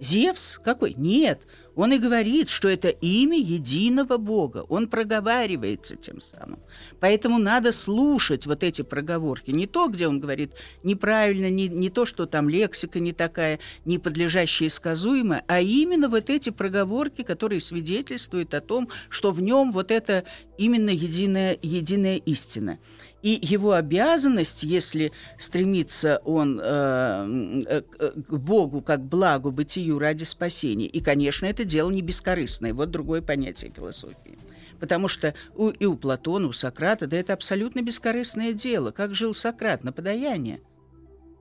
[0.00, 0.58] Зевс?
[0.64, 0.94] Какой?
[0.94, 1.42] Нет.
[1.74, 4.64] Он и говорит, что это имя единого Бога.
[4.70, 6.58] Он проговаривается тем самым.
[7.00, 9.50] Поэтому надо слушать вот эти проговорки.
[9.50, 13.98] Не то, где он говорит неправильно, не, не то, что там лексика не такая, не
[13.98, 19.90] подлежащая сказуемая, а именно вот эти проговорки, которые свидетельствуют о том, что в нем вот
[19.90, 20.24] это
[20.56, 22.78] именно единая, единая истина.
[23.26, 27.82] И его обязанность, если стремится он э, э,
[28.28, 33.22] к Богу как благу, бытию ради спасения, и, конечно, это дело не бескорыстное, вот другое
[33.22, 34.38] понятие философии.
[34.78, 38.92] Потому что у, и у Платона, у Сократа, да это абсолютно бескорыстное дело.
[38.92, 40.60] Как жил Сократ на подаяние?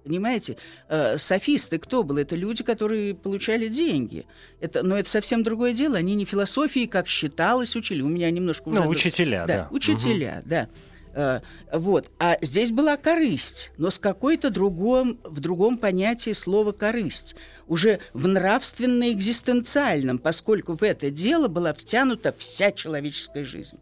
[0.04, 0.58] Понимаете,
[0.90, 2.18] э, софисты кто был?
[2.18, 4.26] Это люди, которые получали деньги.
[4.60, 5.98] Это, но это совсем другое дело.
[5.98, 8.02] Они не философии, как считалось, учили.
[8.02, 8.72] У меня немножко.
[8.72, 9.54] Ну, учителя, да.
[9.56, 10.50] Да, учителя, угу.
[10.50, 10.70] да.
[11.16, 11.40] Э,
[11.72, 12.12] вот.
[12.20, 17.36] А здесь была корысть, но с какой-то другом, в другом понятии слова «корысть».
[17.68, 23.80] Уже в нравственно-экзистенциальном, поскольку в это дело была втянута вся человеческая жизнь.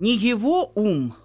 [0.00, 1.14] Не его ум–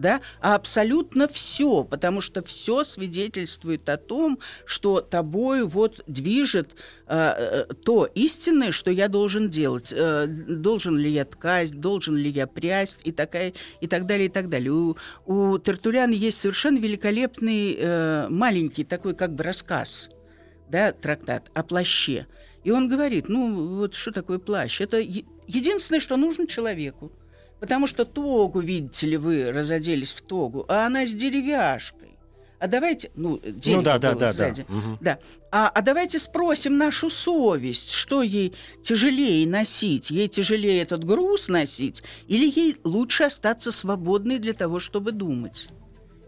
[0.00, 6.74] да, а абсолютно все, потому что все свидетельствует о том, что тобою вот движет
[7.06, 9.92] э, э, то истинное, что я должен делать.
[9.94, 14.30] Э, должен ли я ткать, должен ли я прясть и, такая, и так далее, и
[14.30, 14.72] так далее.
[14.72, 20.10] У, у Тертуляна есть совершенно великолепный э, маленький такой как бы рассказ,
[20.70, 22.26] да, трактат о плаще.
[22.64, 24.80] И он говорит, ну вот что такое плащ?
[24.80, 27.12] Это единственное, что нужно человеку.
[27.60, 32.00] Потому что тогу, видите ли, вы разоделись в тогу, а она с деревяшкой.
[32.58, 34.66] А давайте, ну, дерево ну, да, да, да, сзади.
[34.68, 34.74] Да.
[34.74, 34.98] Угу.
[35.00, 35.18] да.
[35.50, 40.10] А, а давайте спросим нашу совесть, что ей тяжелее носить?
[40.10, 42.02] Ей тяжелее этот груз носить?
[42.28, 45.68] Или ей лучше остаться свободной для того, чтобы думать?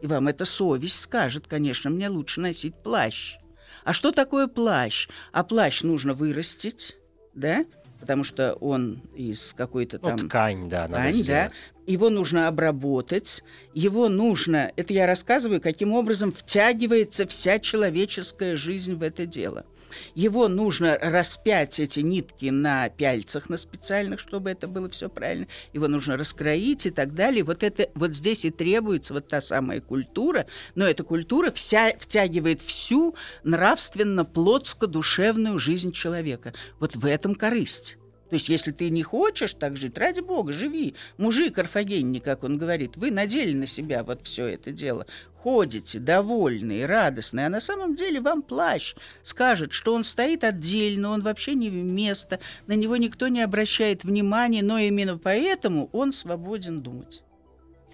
[0.00, 3.36] И вам эта совесть скажет, конечно, мне лучше носить плащ.
[3.84, 5.08] А что такое плащ?
[5.32, 6.96] А плащ нужно вырастить,
[7.34, 7.66] да?
[8.02, 10.16] Потому что он из какой-то ну, там...
[10.20, 11.50] Ну, ткань, да, надо ткань, да.
[11.86, 19.04] его нужно обработать, его нужно, это я рассказываю, каким образом втягивается вся человеческая жизнь в
[19.04, 19.66] это дело.
[20.14, 25.46] Его нужно распять эти нитки на пяльцах на специальных, чтобы это было все правильно.
[25.72, 27.42] Его нужно раскроить и так далее.
[27.44, 32.60] Вот это вот здесь и требуется вот та самая культура, но эта культура вся втягивает
[32.60, 36.52] всю нравственно-плотско-душевную жизнь человека.
[36.78, 37.96] Вот в этом корысть.
[38.32, 40.94] То есть, если ты не хочешь так жить, ради бога, живи.
[41.18, 45.04] Мужик Карфагенни, как он говорит, вы надели на себя вот все это дело.
[45.42, 51.22] Ходите, довольные, радостные, а на самом деле вам плащ скажет, что он стоит отдельно, он
[51.22, 57.24] вообще не место, на него никто не обращает внимания, но именно поэтому он свободен думать.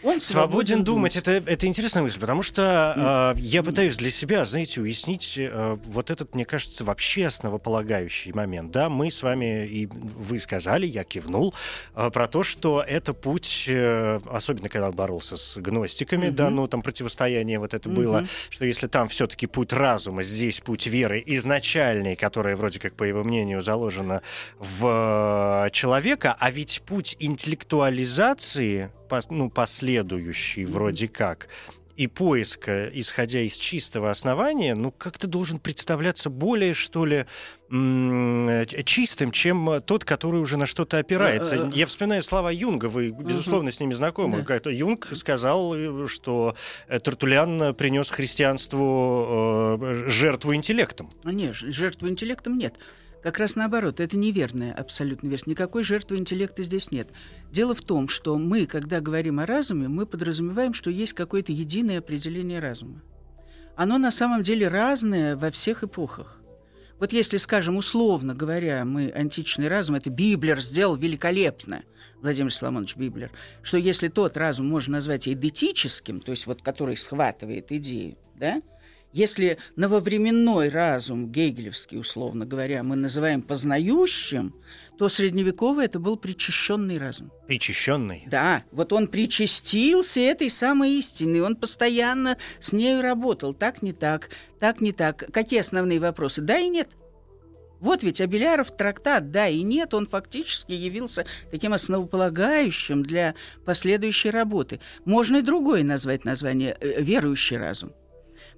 [0.02, 1.16] Он свободен, думать.
[1.16, 6.10] Это, это интересная мысль, потому что э, я пытаюсь для себя, знаете, уяснить э, вот
[6.10, 8.70] этот, мне кажется, вообще основополагающий момент.
[8.70, 11.54] Да, мы с вами, и вы сказали, я кивнул,
[11.94, 16.32] э, про то, что это путь, э, особенно когда он боролся с гностиками, mm-hmm.
[16.32, 17.94] да, ну там противостояние вот это mm-hmm.
[17.94, 23.04] было, что если там все-таки путь разума, здесь путь веры изначальный, которая вроде как, по
[23.04, 24.22] его мнению, заложена
[24.58, 28.90] в э, человека, а ведь путь интеллектуализации
[29.30, 31.48] ну, последующий вроде как,
[31.98, 37.26] и поиска, исходя из чистого основания, ну, как-то должен представляться более, что ли,
[38.84, 41.56] чистым, чем тот, который уже на что-то опирается.
[41.56, 44.46] Э, э, Я вспоминаю слова Юнга, вы, безусловно, с ними знакомы.
[44.46, 44.70] Да.
[44.70, 46.54] Юнг сказал, э, что
[46.86, 51.10] Тартулян принес христианству жертву интеллектом.
[51.24, 52.76] А нет, жертву интеллектом нет.
[53.22, 55.50] Как раз наоборот, это неверная абсолютно версия.
[55.50, 57.08] Никакой жертвы интеллекта здесь нет.
[57.50, 61.98] Дело в том, что мы, когда говорим о разуме, мы подразумеваем, что есть какое-то единое
[61.98, 63.02] определение разума.
[63.74, 66.40] Оно на самом деле разное во всех эпохах.
[66.98, 71.84] Вот если, скажем, условно говоря, мы античный разум, это Библер сделал великолепно,
[72.20, 73.30] Владимир Соломонович Библер,
[73.62, 78.60] что если тот разум можно назвать идентическим, то есть вот который схватывает идею, да,
[79.12, 84.54] если нововременной разум, гегелевский, условно говоря, мы называем познающим,
[84.98, 87.30] то средневековый это был причащенный разум.
[87.46, 88.24] Причащенный?
[88.26, 93.54] Да, вот он причастился этой самой истиной, он постоянно с нею работал.
[93.54, 95.24] Так, не так, так, не так.
[95.32, 96.42] Какие основные вопросы?
[96.42, 96.88] Да и нет.
[97.80, 104.80] Вот ведь Абеляров трактат «Да и нет», он фактически явился таким основополагающим для последующей работы.
[105.04, 107.92] Можно и другое назвать название «Верующий разум».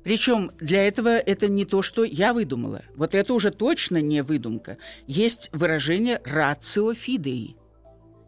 [0.02, 2.82] Причем для этого это не то, что я выдумала.
[2.94, 4.78] Вот это уже точно не выдумка.
[5.06, 7.56] Есть выражение «рацио фидеи».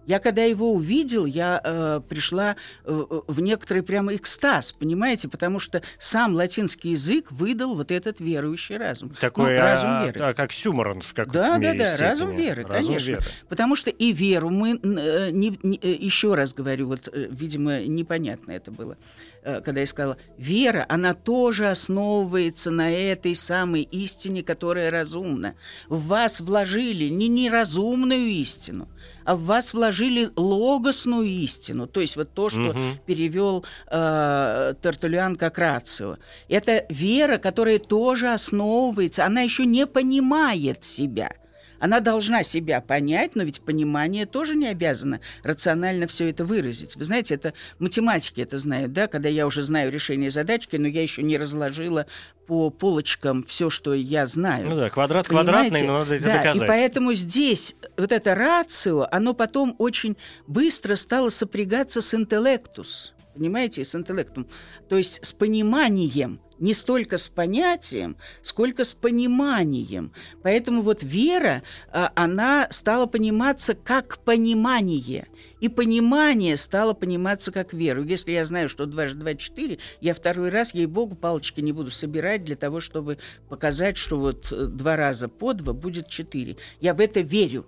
[0.06, 5.82] Я когда его увидел, я э, пришла э, в некоторый прямо экстаз, понимаете, потому что
[5.98, 9.10] сам латинский язык выдал вот этот верующий разум.
[9.20, 10.20] Такой ну, разум а, веры.
[10.20, 13.10] А, как Сюморон в каком-то Да, мере да, да, разум веры, разум конечно.
[13.10, 13.22] Веры.
[13.48, 17.82] Потому что и веру мы, э, не, не, э, еще раз говорю, вот, э, видимо,
[17.82, 18.94] непонятно это было.
[18.94, 25.54] Э, когда я сказала, вера, она тоже основывается на этой самой истине, которая разумна.
[25.88, 28.88] В вас вложили не неразумную истину,
[29.24, 32.80] а в вас вложили логосную истину, то есть вот то, что угу.
[33.06, 36.18] перевел э, Тартулиан как рацио.
[36.48, 41.34] Это вера, которая тоже основывается, она еще не понимает себя–
[41.82, 46.94] она должна себя понять, но ведь понимание тоже не обязано рационально все это выразить.
[46.94, 51.02] Вы знаете, это математики это знают, да, когда я уже знаю решение задачки, но я
[51.02, 52.06] еще не разложила
[52.46, 54.68] по полочкам все, что я знаю.
[54.68, 55.50] Ну да, квадрат Понимаете?
[55.50, 56.62] квадратный, но надо это да, доказать.
[56.62, 60.16] И поэтому здесь вот это рацио, оно потом очень
[60.46, 63.11] быстро стало сопрягаться с интеллектус.
[63.34, 64.46] Понимаете, с интеллектом.
[64.88, 70.12] То есть с пониманием не столько с понятием, сколько с пониманием.
[70.44, 75.26] Поэтому вот вера, а, она стала пониматься как понимание.
[75.60, 78.04] И понимание стало пониматься как веру.
[78.04, 81.90] Если я знаю, что 2 же 2 4, я второй раз, ей-богу, палочки не буду
[81.90, 83.18] собирать для того, чтобы
[83.48, 86.56] показать, что вот э, два раза по два будет 4.
[86.80, 87.66] Я в это верю.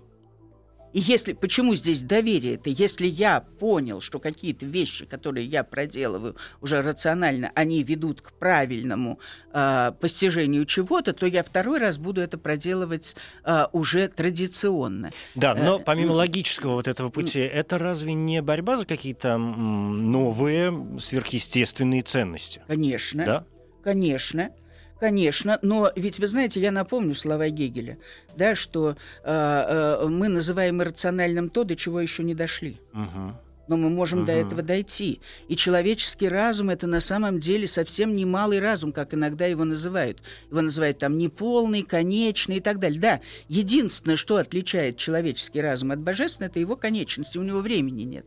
[0.95, 2.69] И если, почему здесь доверие это?
[2.69, 9.19] Если я понял, что какие-то вещи, которые я проделываю уже рационально, они ведут к правильному
[9.51, 15.11] э, постижению чего-то, то я второй раз буду это проделывать э, уже традиционно.
[15.35, 18.85] Да, но э, помимо э, логического вот этого пути, э, это разве не борьба за
[18.85, 22.61] какие-то новые сверхъестественные ценности?
[22.67, 23.25] Конечно.
[23.25, 23.45] Да?
[23.83, 24.51] Конечно.
[24.99, 27.97] Конечно, но ведь вы знаете, я напомню слова Гегеля,
[28.35, 32.77] да, что э, э, мы называем иррациональным то, до чего еще не дошли.
[32.93, 33.33] Угу.
[33.67, 34.27] Но мы можем угу.
[34.27, 35.19] до этого дойти.
[35.49, 40.21] И человеческий разум это на самом деле совсем не малый разум, как иногда его называют.
[40.49, 43.01] Его называют там неполный, конечный и так далее.
[43.01, 47.37] Да, единственное, что отличает человеческий разум от божественного, это его конечности.
[47.37, 48.25] У него времени нет.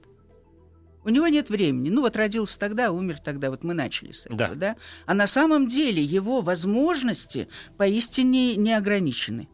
[1.05, 1.91] У него нет времени.
[1.91, 3.51] Ну вот родился тогда, умер тогда.
[3.51, 4.55] Вот мы начали с этого, Да.
[4.55, 4.77] да?
[5.07, 9.49] А на самом деле его возможности поистине не ограничены.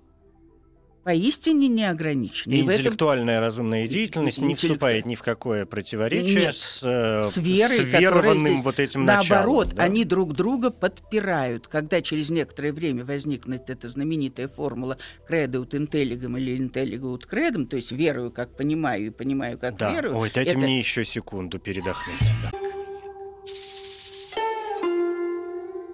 [1.04, 2.54] Поистине не ограничены.
[2.54, 6.56] И И в этом интеллектуальная разумная деятельность не вступает ни в какое противоречие Нет.
[6.56, 9.76] с, э, с верой, с которая верованным здесь- вот этим Наоборот, началом.
[9.76, 9.82] да?
[9.84, 11.68] они друг друга подпирают.
[11.68, 14.96] Когда через некоторое время возникнет эта знаменитая формула
[15.28, 19.76] «credo ut intelligam» или «intelligo ut credem», то есть «верую, как понимаю, и понимаю, как
[19.76, 19.92] Да.
[19.92, 22.16] верую», Ой, дайте это- мне еще секунду передохнуть.
[22.50, 22.58] Да.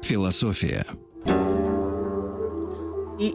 [0.03, 0.87] Философия.
[3.19, 3.35] и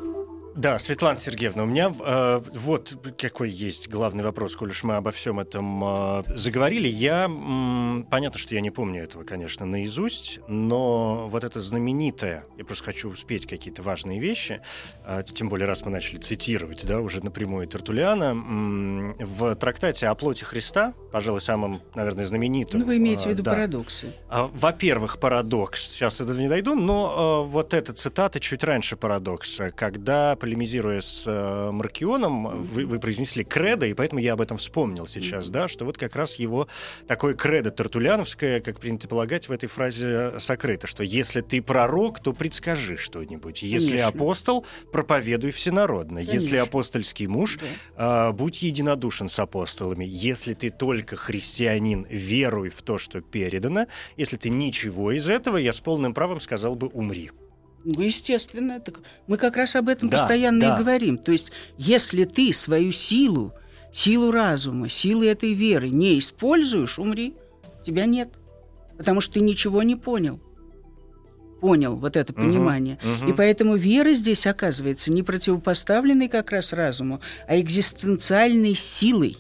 [0.56, 5.12] Да, Светлана Сергеевна, у меня э, вот какой есть главный вопрос, коль уж мы обо
[5.12, 6.88] всем этом э, заговорили.
[6.88, 12.64] Я, м, понятно, что я не помню этого, конечно, наизусть, но вот это знаменитое, я
[12.64, 14.62] просто хочу успеть какие-то важные вещи,
[15.06, 20.16] э, тем более раз мы начали цитировать, да, уже напрямую Тертулиана, м, в трактате о
[20.16, 22.80] плоти Христа, пожалуй, самым, наверное, знаменитым.
[22.80, 24.14] ну, вы имеете в э, виду да, парадоксы.
[24.30, 25.82] а, Во-первых, парадокс.
[25.92, 30.38] Сейчас я до этого не дойду, но э, вот эта цитата чуть раньше парадокса, когда,
[30.46, 35.50] полемизируя с э, Маркионом, вы, вы произнесли кредо, и поэтому я об этом вспомнил сейчас,
[35.50, 36.68] да, что вот как раз его
[37.08, 42.32] такое кредо тертуляновское, как принято полагать, в этой фразе сокрыто, что если ты пророк, то
[42.32, 43.64] предскажи что-нибудь.
[43.64, 44.08] Если Конечно.
[44.08, 46.20] апостол, проповедуй всенародно.
[46.20, 46.62] Если Конечно.
[46.62, 47.66] апостольский муж, Да.
[47.96, 50.06] а, будь единодушен с апостолами.
[50.08, 53.88] Если ты только христианин, веруй в то, что передано.
[54.16, 57.32] Если ты ничего из этого, я с полным правом сказал бы умри.
[57.86, 58.80] Ну, естественно.
[58.80, 60.76] Так мы как раз об этом Да, постоянно да.
[60.76, 61.18] и говорим.
[61.20, 63.54] То есть, если ты свою силу,
[63.94, 67.36] силу разума, силу этой веры не используешь, умри.
[67.86, 68.30] Тебя нет.
[68.98, 70.40] Потому что ты ничего не понял.
[71.62, 73.00] Понял вот это Мгм, понимание.
[73.04, 73.30] мгм.
[73.30, 79.38] И поэтому вера здесь оказывается не противопоставленной как раз разуму, а экзистенциальной силой,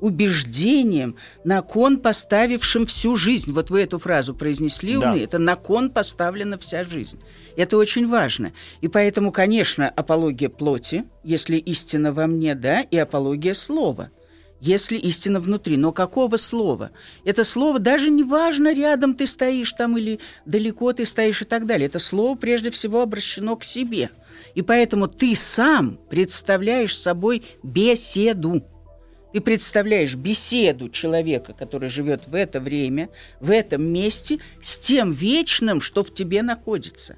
[0.00, 3.52] убеждением, на кон поставившим всю жизнь.
[3.52, 5.10] Вот вы эту фразу произнесли Да.
[5.10, 7.20] умные, это на кон поставлена вся жизнь.
[7.56, 8.52] Это очень важно.
[8.80, 14.10] И поэтому, конечно, апология плоти, если истина во мне, да, и апология слова
[14.60, 15.76] если истина внутри.
[15.76, 16.90] Но какого слова?
[17.24, 21.66] Это слово даже не важно, рядом ты стоишь там или далеко ты стоишь и так
[21.66, 21.86] далее.
[21.86, 24.10] Это слово прежде всего обращено к себе.
[24.54, 28.62] И поэтому ты сам представляешь собой беседу.
[29.36, 35.82] Ты представляешь беседу человека, который живет в это время, в этом месте, с тем вечным,
[35.82, 37.16] что в тебе находится.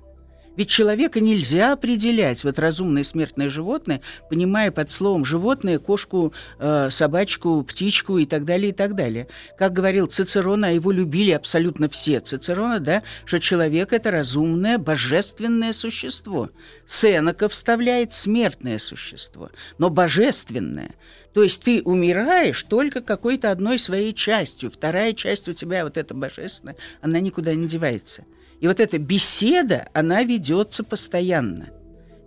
[0.57, 7.62] Ведь человека нельзя определять, вот разумное смертное животное, понимая под словом животное кошку, э, собачку,
[7.62, 9.29] птичку и так далее, и так далее.
[9.57, 15.73] Как говорил Цицерон, а его любили абсолютно все Цицерона, да, что человек– это разумное, божественное
[15.73, 16.51] существо.
[16.85, 20.97] Сенека вставляет смертное существо, но божественное.
[21.35, 24.70] То есть ты умираешь только какой-то одной своей частью.
[24.70, 28.24] Вторая часть у тебя, вот эта божественная, она никуда не девается.
[28.61, 31.68] И вот эта беседа, она ведется постоянно.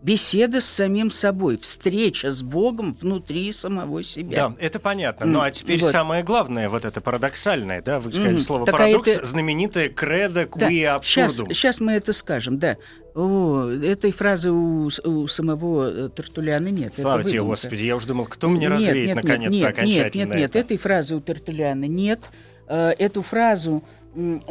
[0.01, 4.49] Беседа с самим собой, встреча с Богом внутри самого себя.
[4.49, 5.27] Да, это понятно.
[5.27, 5.91] Ну а теперь вот.
[5.91, 8.39] самое главное, вот это парадоксальное, да, вы сказали Мгм.
[8.39, 11.53] слово Так, а парадокс, это- знаменитое кредо Да, quia сейчас, absurdum.
[11.53, 12.77] сейчас мы это скажем, да.
[13.13, 16.93] О, этой фразы у, у самого э, Тертуляна нет.
[16.95, 17.41] Слава тебе.
[17.41, 20.49] Господи, я уже думал, кто мне Нет, развеет нет, наконец-то нет, окончательно Нет, нет, нет,
[20.51, 20.59] это.
[20.59, 22.19] этой фразы у Тертуляна нет.
[22.67, 23.83] Э, Эту фразу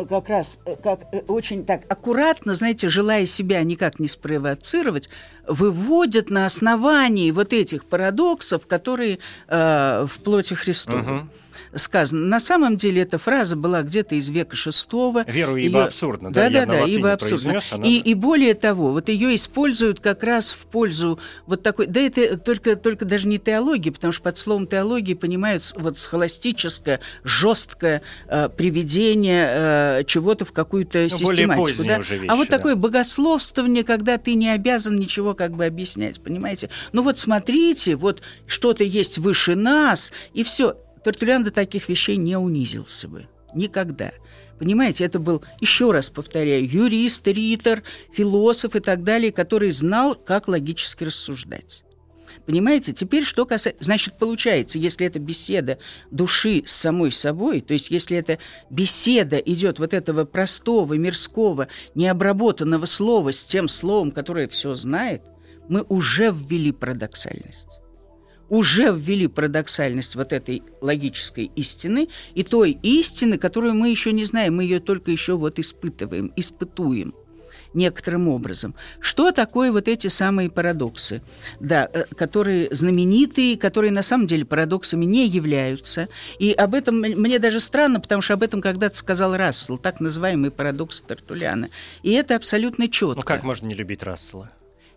[0.09, 5.09] как раз э, как очень так аккуратно, знаете, желая себя никак не спровоцировать,
[5.47, 11.31] выводят на основании вот этих парадоксов, которые э, в плоти Христовой Мгм.
[11.75, 12.27] Сказано.
[12.27, 15.25] На самом деле эта фраза была где-то из века шестого.
[15.27, 16.33] Веру, ибо Её- абсурдно.
[16.33, 17.39] Да, Да, да, да, ибо абсурдно.
[17.51, 21.87] произнес, она- И, и более того, вот ее используют как раз в пользу вот такой,
[21.87, 27.01] да это только, только даже не теологии, потому что под словом теологии понимают вот схоластическое,
[27.25, 29.49] жесткое э, приведение
[30.01, 31.85] э, чего-то в какую-то Ну, систематику.
[31.85, 31.99] да?
[31.99, 32.57] уже вещи, а вот да.
[32.57, 36.71] такое богословствование, когда ты не обязан ничего как бы объяснять, понимаете?
[36.93, 40.77] Ну вот смотрите, вот что-то есть выше нас, и все.
[41.05, 43.27] Тертулян до таких вещей не унизился бы.
[43.55, 44.13] Никогда.
[44.59, 47.83] Понимаете, это был, еще раз повторяю, юрист, ритор,
[48.13, 51.83] философ и так далее, который знал, как логически рассуждать.
[52.45, 53.83] Понимаете, теперь что касается...
[53.83, 55.79] Значит, получается, если это беседа
[56.11, 58.39] души с самой собой, то есть если эта
[58.69, 65.23] беседа идет вот этого простого, мирского, необработанного слова с тем словом, которое все знает,
[65.69, 67.70] мы уже ввели парадоксальность
[68.51, 74.57] уже ввели парадоксальность вот этой логической истины и той истины, которую мы еще не знаем,
[74.57, 77.15] мы ее только еще вот испытываем, испытуем.
[77.73, 78.75] некоторым образом.
[78.99, 81.23] Что такое вот эти самые парадоксы,
[81.61, 86.09] да, э, которые знаменитые, которые на самом деле парадоксами не являются.
[86.41, 90.51] И об этом мне даже странно, потому что об этом когда-то сказал Рассел, так называемый
[90.51, 91.69] парадокс Тартуляна.
[92.03, 93.19] И это абсолютно четко.
[93.19, 94.51] Ну как можно не любить Рассела?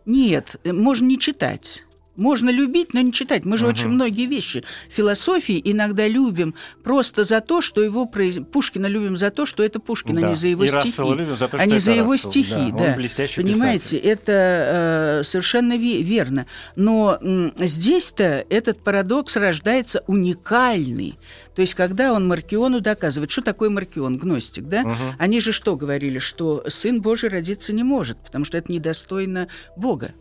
[0.08, 1.86] Нет, э, можно не читать.
[2.16, 3.44] Можно любить, но не читать.
[3.44, 3.74] Мы же угу.
[3.74, 6.54] очень многие вещи философии иногда любим
[6.84, 10.28] просто за то, что его Пушкина любим за то, что это Пушкин, да.
[10.28, 12.32] а не за его и стихи, любим за то, что а не за его Рассел.
[12.32, 12.72] стихи.
[12.72, 12.96] Да.
[12.96, 12.96] Да.
[13.36, 14.10] Понимаете, писатель.
[14.10, 16.46] это э, совершенно верно.
[16.76, 21.18] Но э, здесь-то этот парадокс рождается уникальный.
[21.56, 24.82] То есть, когда он Маркиону доказывает, что такое Маркион, гностик, да?
[24.82, 25.16] Угу.
[25.20, 30.14] Они же что говорили, что сын Божий родиться не может, потому что это недостойно Бога,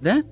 [0.00, 0.22] да?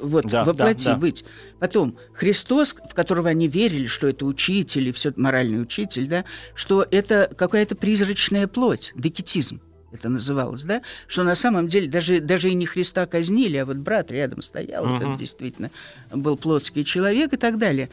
[0.00, 0.96] Вот да, воплоти да, да.
[0.98, 1.24] быть.
[1.58, 6.24] Потом Христос, в которого они верили, что это учитель и все моральный учитель, да,
[6.54, 9.60] что это какая-то призрачная плоть, декетизм
[9.92, 13.76] это называлось, да, что на самом деле даже, даже и не Христа казнили, а вот
[13.76, 14.96] брат рядом стоял, угу.
[14.96, 15.70] это действительно
[16.10, 17.90] был плотский человек и так далее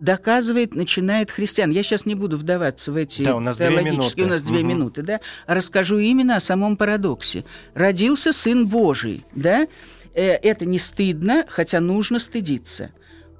[0.00, 1.70] доказывает, начинает христиан.
[1.70, 4.24] Я сейчас не буду вдаваться в эти да, у нас две минуты.
[4.24, 4.66] у нас две угу.
[4.66, 7.44] минуты, да, а расскажу именно о самом парадоксе.
[7.74, 9.68] Родился Сын Божий, да,
[10.14, 12.90] это не стыдно, хотя нужно стыдиться.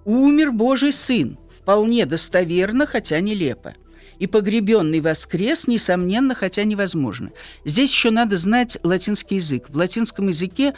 [0.05, 3.75] Умер Божий Сын, вполне достоверно, хотя нелепо.
[4.19, 7.31] И погребенный воскрес, несомненно, хотя невозможно.
[7.65, 9.71] Здесь еще надо знать латинский язык.
[9.71, 10.75] В латинском языке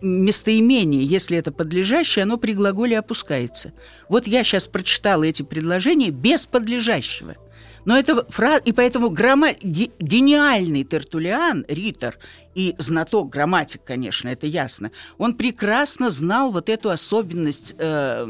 [0.00, 3.72] местоимение, если это подлежащее, оно при глаголе опускается.
[4.08, 7.34] Вот я сейчас прочитала эти предложения без подлежащего–
[7.86, 9.52] но это фраза, и поэтому грамма...
[9.52, 12.18] гениальный Тертулиан, ритор
[12.54, 18.26] и знаток грамматик, конечно, это ясно, он прекрасно знал вот эту особенность э,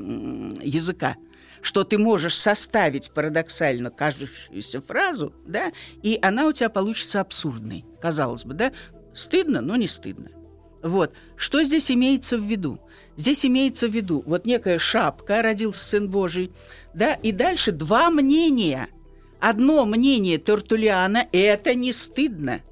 [0.62, 1.16] языка
[1.62, 8.44] что ты можешь составить парадоксально кажущуюся фразу, да, и она у тебя получится абсурдной, казалось
[8.44, 8.72] бы, да,
[9.14, 10.28] стыдно, но не стыдно.
[10.84, 11.12] Вот.
[11.34, 12.78] Что здесь имеется в виду?
[13.16, 16.52] Здесь имеется в виду вот некая шапка, родился Сын Божий,
[16.94, 18.88] да, и дальше два мнения–
[19.40, 22.62] Одно мнение Тертулиана– это не стыдно.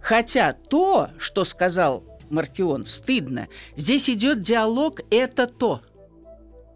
[0.00, 3.48] Хотя то, что сказал Маркион, стыдно.
[3.76, 5.82] Здесь идет диалог «это то».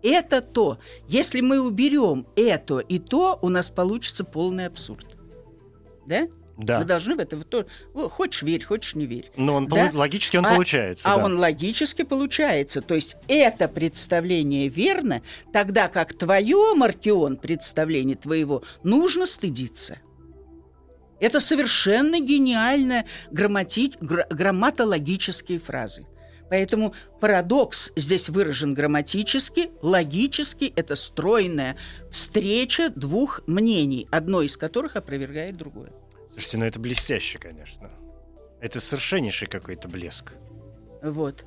[0.03, 0.79] Это то.
[1.07, 5.16] Если мы уберем это и то, у нас получится полный абсурд.
[6.07, 6.27] Да?
[6.63, 6.79] Да.
[6.79, 7.67] Мы должны в это...
[8.09, 9.31] Хочешь верь, хочешь не верь.
[9.37, 9.91] Но он да?
[9.93, 11.09] логически он а, получается.
[11.09, 11.25] А да.
[11.25, 12.83] он логически получается.
[12.83, 19.99] То есть это представление верно, тогда как твое, Маркион, представление твоего, нужно стыдиться.
[21.21, 23.93] Это совершенно гениально граммати...
[24.01, 26.07] грамматологические фразы.
[26.53, 30.71] Поэтому парадокс здесь выражен грамматически, логически.
[30.77, 31.79] Это стройная
[32.11, 35.93] встреча двух мнений, одно из которых опровергает другое.
[36.33, 37.91] Слушайте, ну это блестяще, конечно.
[38.61, 40.33] Это совершеннейший какой-то блеск.
[41.03, 41.45] Вот.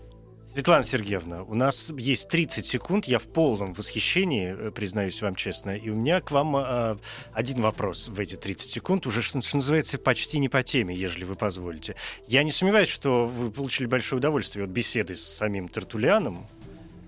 [0.55, 5.75] Светлана Сергеевна, у нас есть 30 секунд, я в полном восхищении, э, признаюсь вам честно,
[5.75, 6.97] и у меня к вам э,
[7.33, 11.25] один вопрос в эти 30 секунд, уже, что, что называется, почти не по теме, ежели
[11.25, 11.97] вы позволите.
[12.25, 16.47] Я не сомневаюсь, что вы получили большое удовольствие от беседы с самим Тертулианом.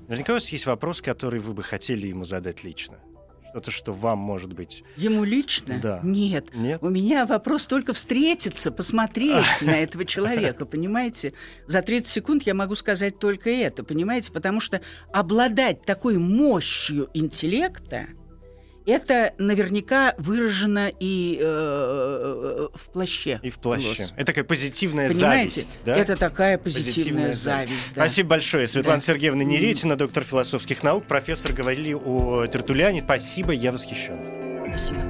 [0.10, 2.98] Наверняка у вас есть вопрос, который вы бы хотели ему задать лично.
[3.50, 4.84] Что-то, что вам может быть.
[4.96, 5.80] Ему лично?
[5.82, 6.00] Да.
[6.04, 6.54] Нет.
[6.54, 6.82] Нет.
[6.82, 11.34] У меня вопрос только встретиться, посмотреть на этого человека, понимаете?
[11.66, 14.32] За 30 секунд я могу сказать только это, понимаете?
[14.32, 14.82] Потому что
[15.12, 18.08] обладать такой мощью интеллекта,
[18.88, 23.40] это наверняка выражено и э, в плаще.
[23.44, 23.90] И в плаще.
[23.90, 24.14] Лос.
[24.16, 25.56] Это такая позитивная Понимаете?
[25.60, 25.82] зависть.
[25.86, 25.96] Да?
[25.96, 27.70] Это такая позитивная, позитивная зависть.
[27.70, 28.02] зависть да.
[28.02, 28.68] Спасибо большое.
[28.68, 29.06] Светлана да.
[29.06, 33.02] Сергеевна Неретина, доктор философских наук, профессор, говорили о Тертуляне.
[33.02, 34.18] Спасибо, я восхищен.
[34.70, 35.02] Спасибо.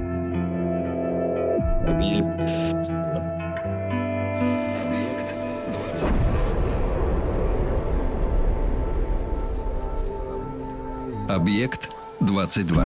[11.28, 12.87] Объект 22.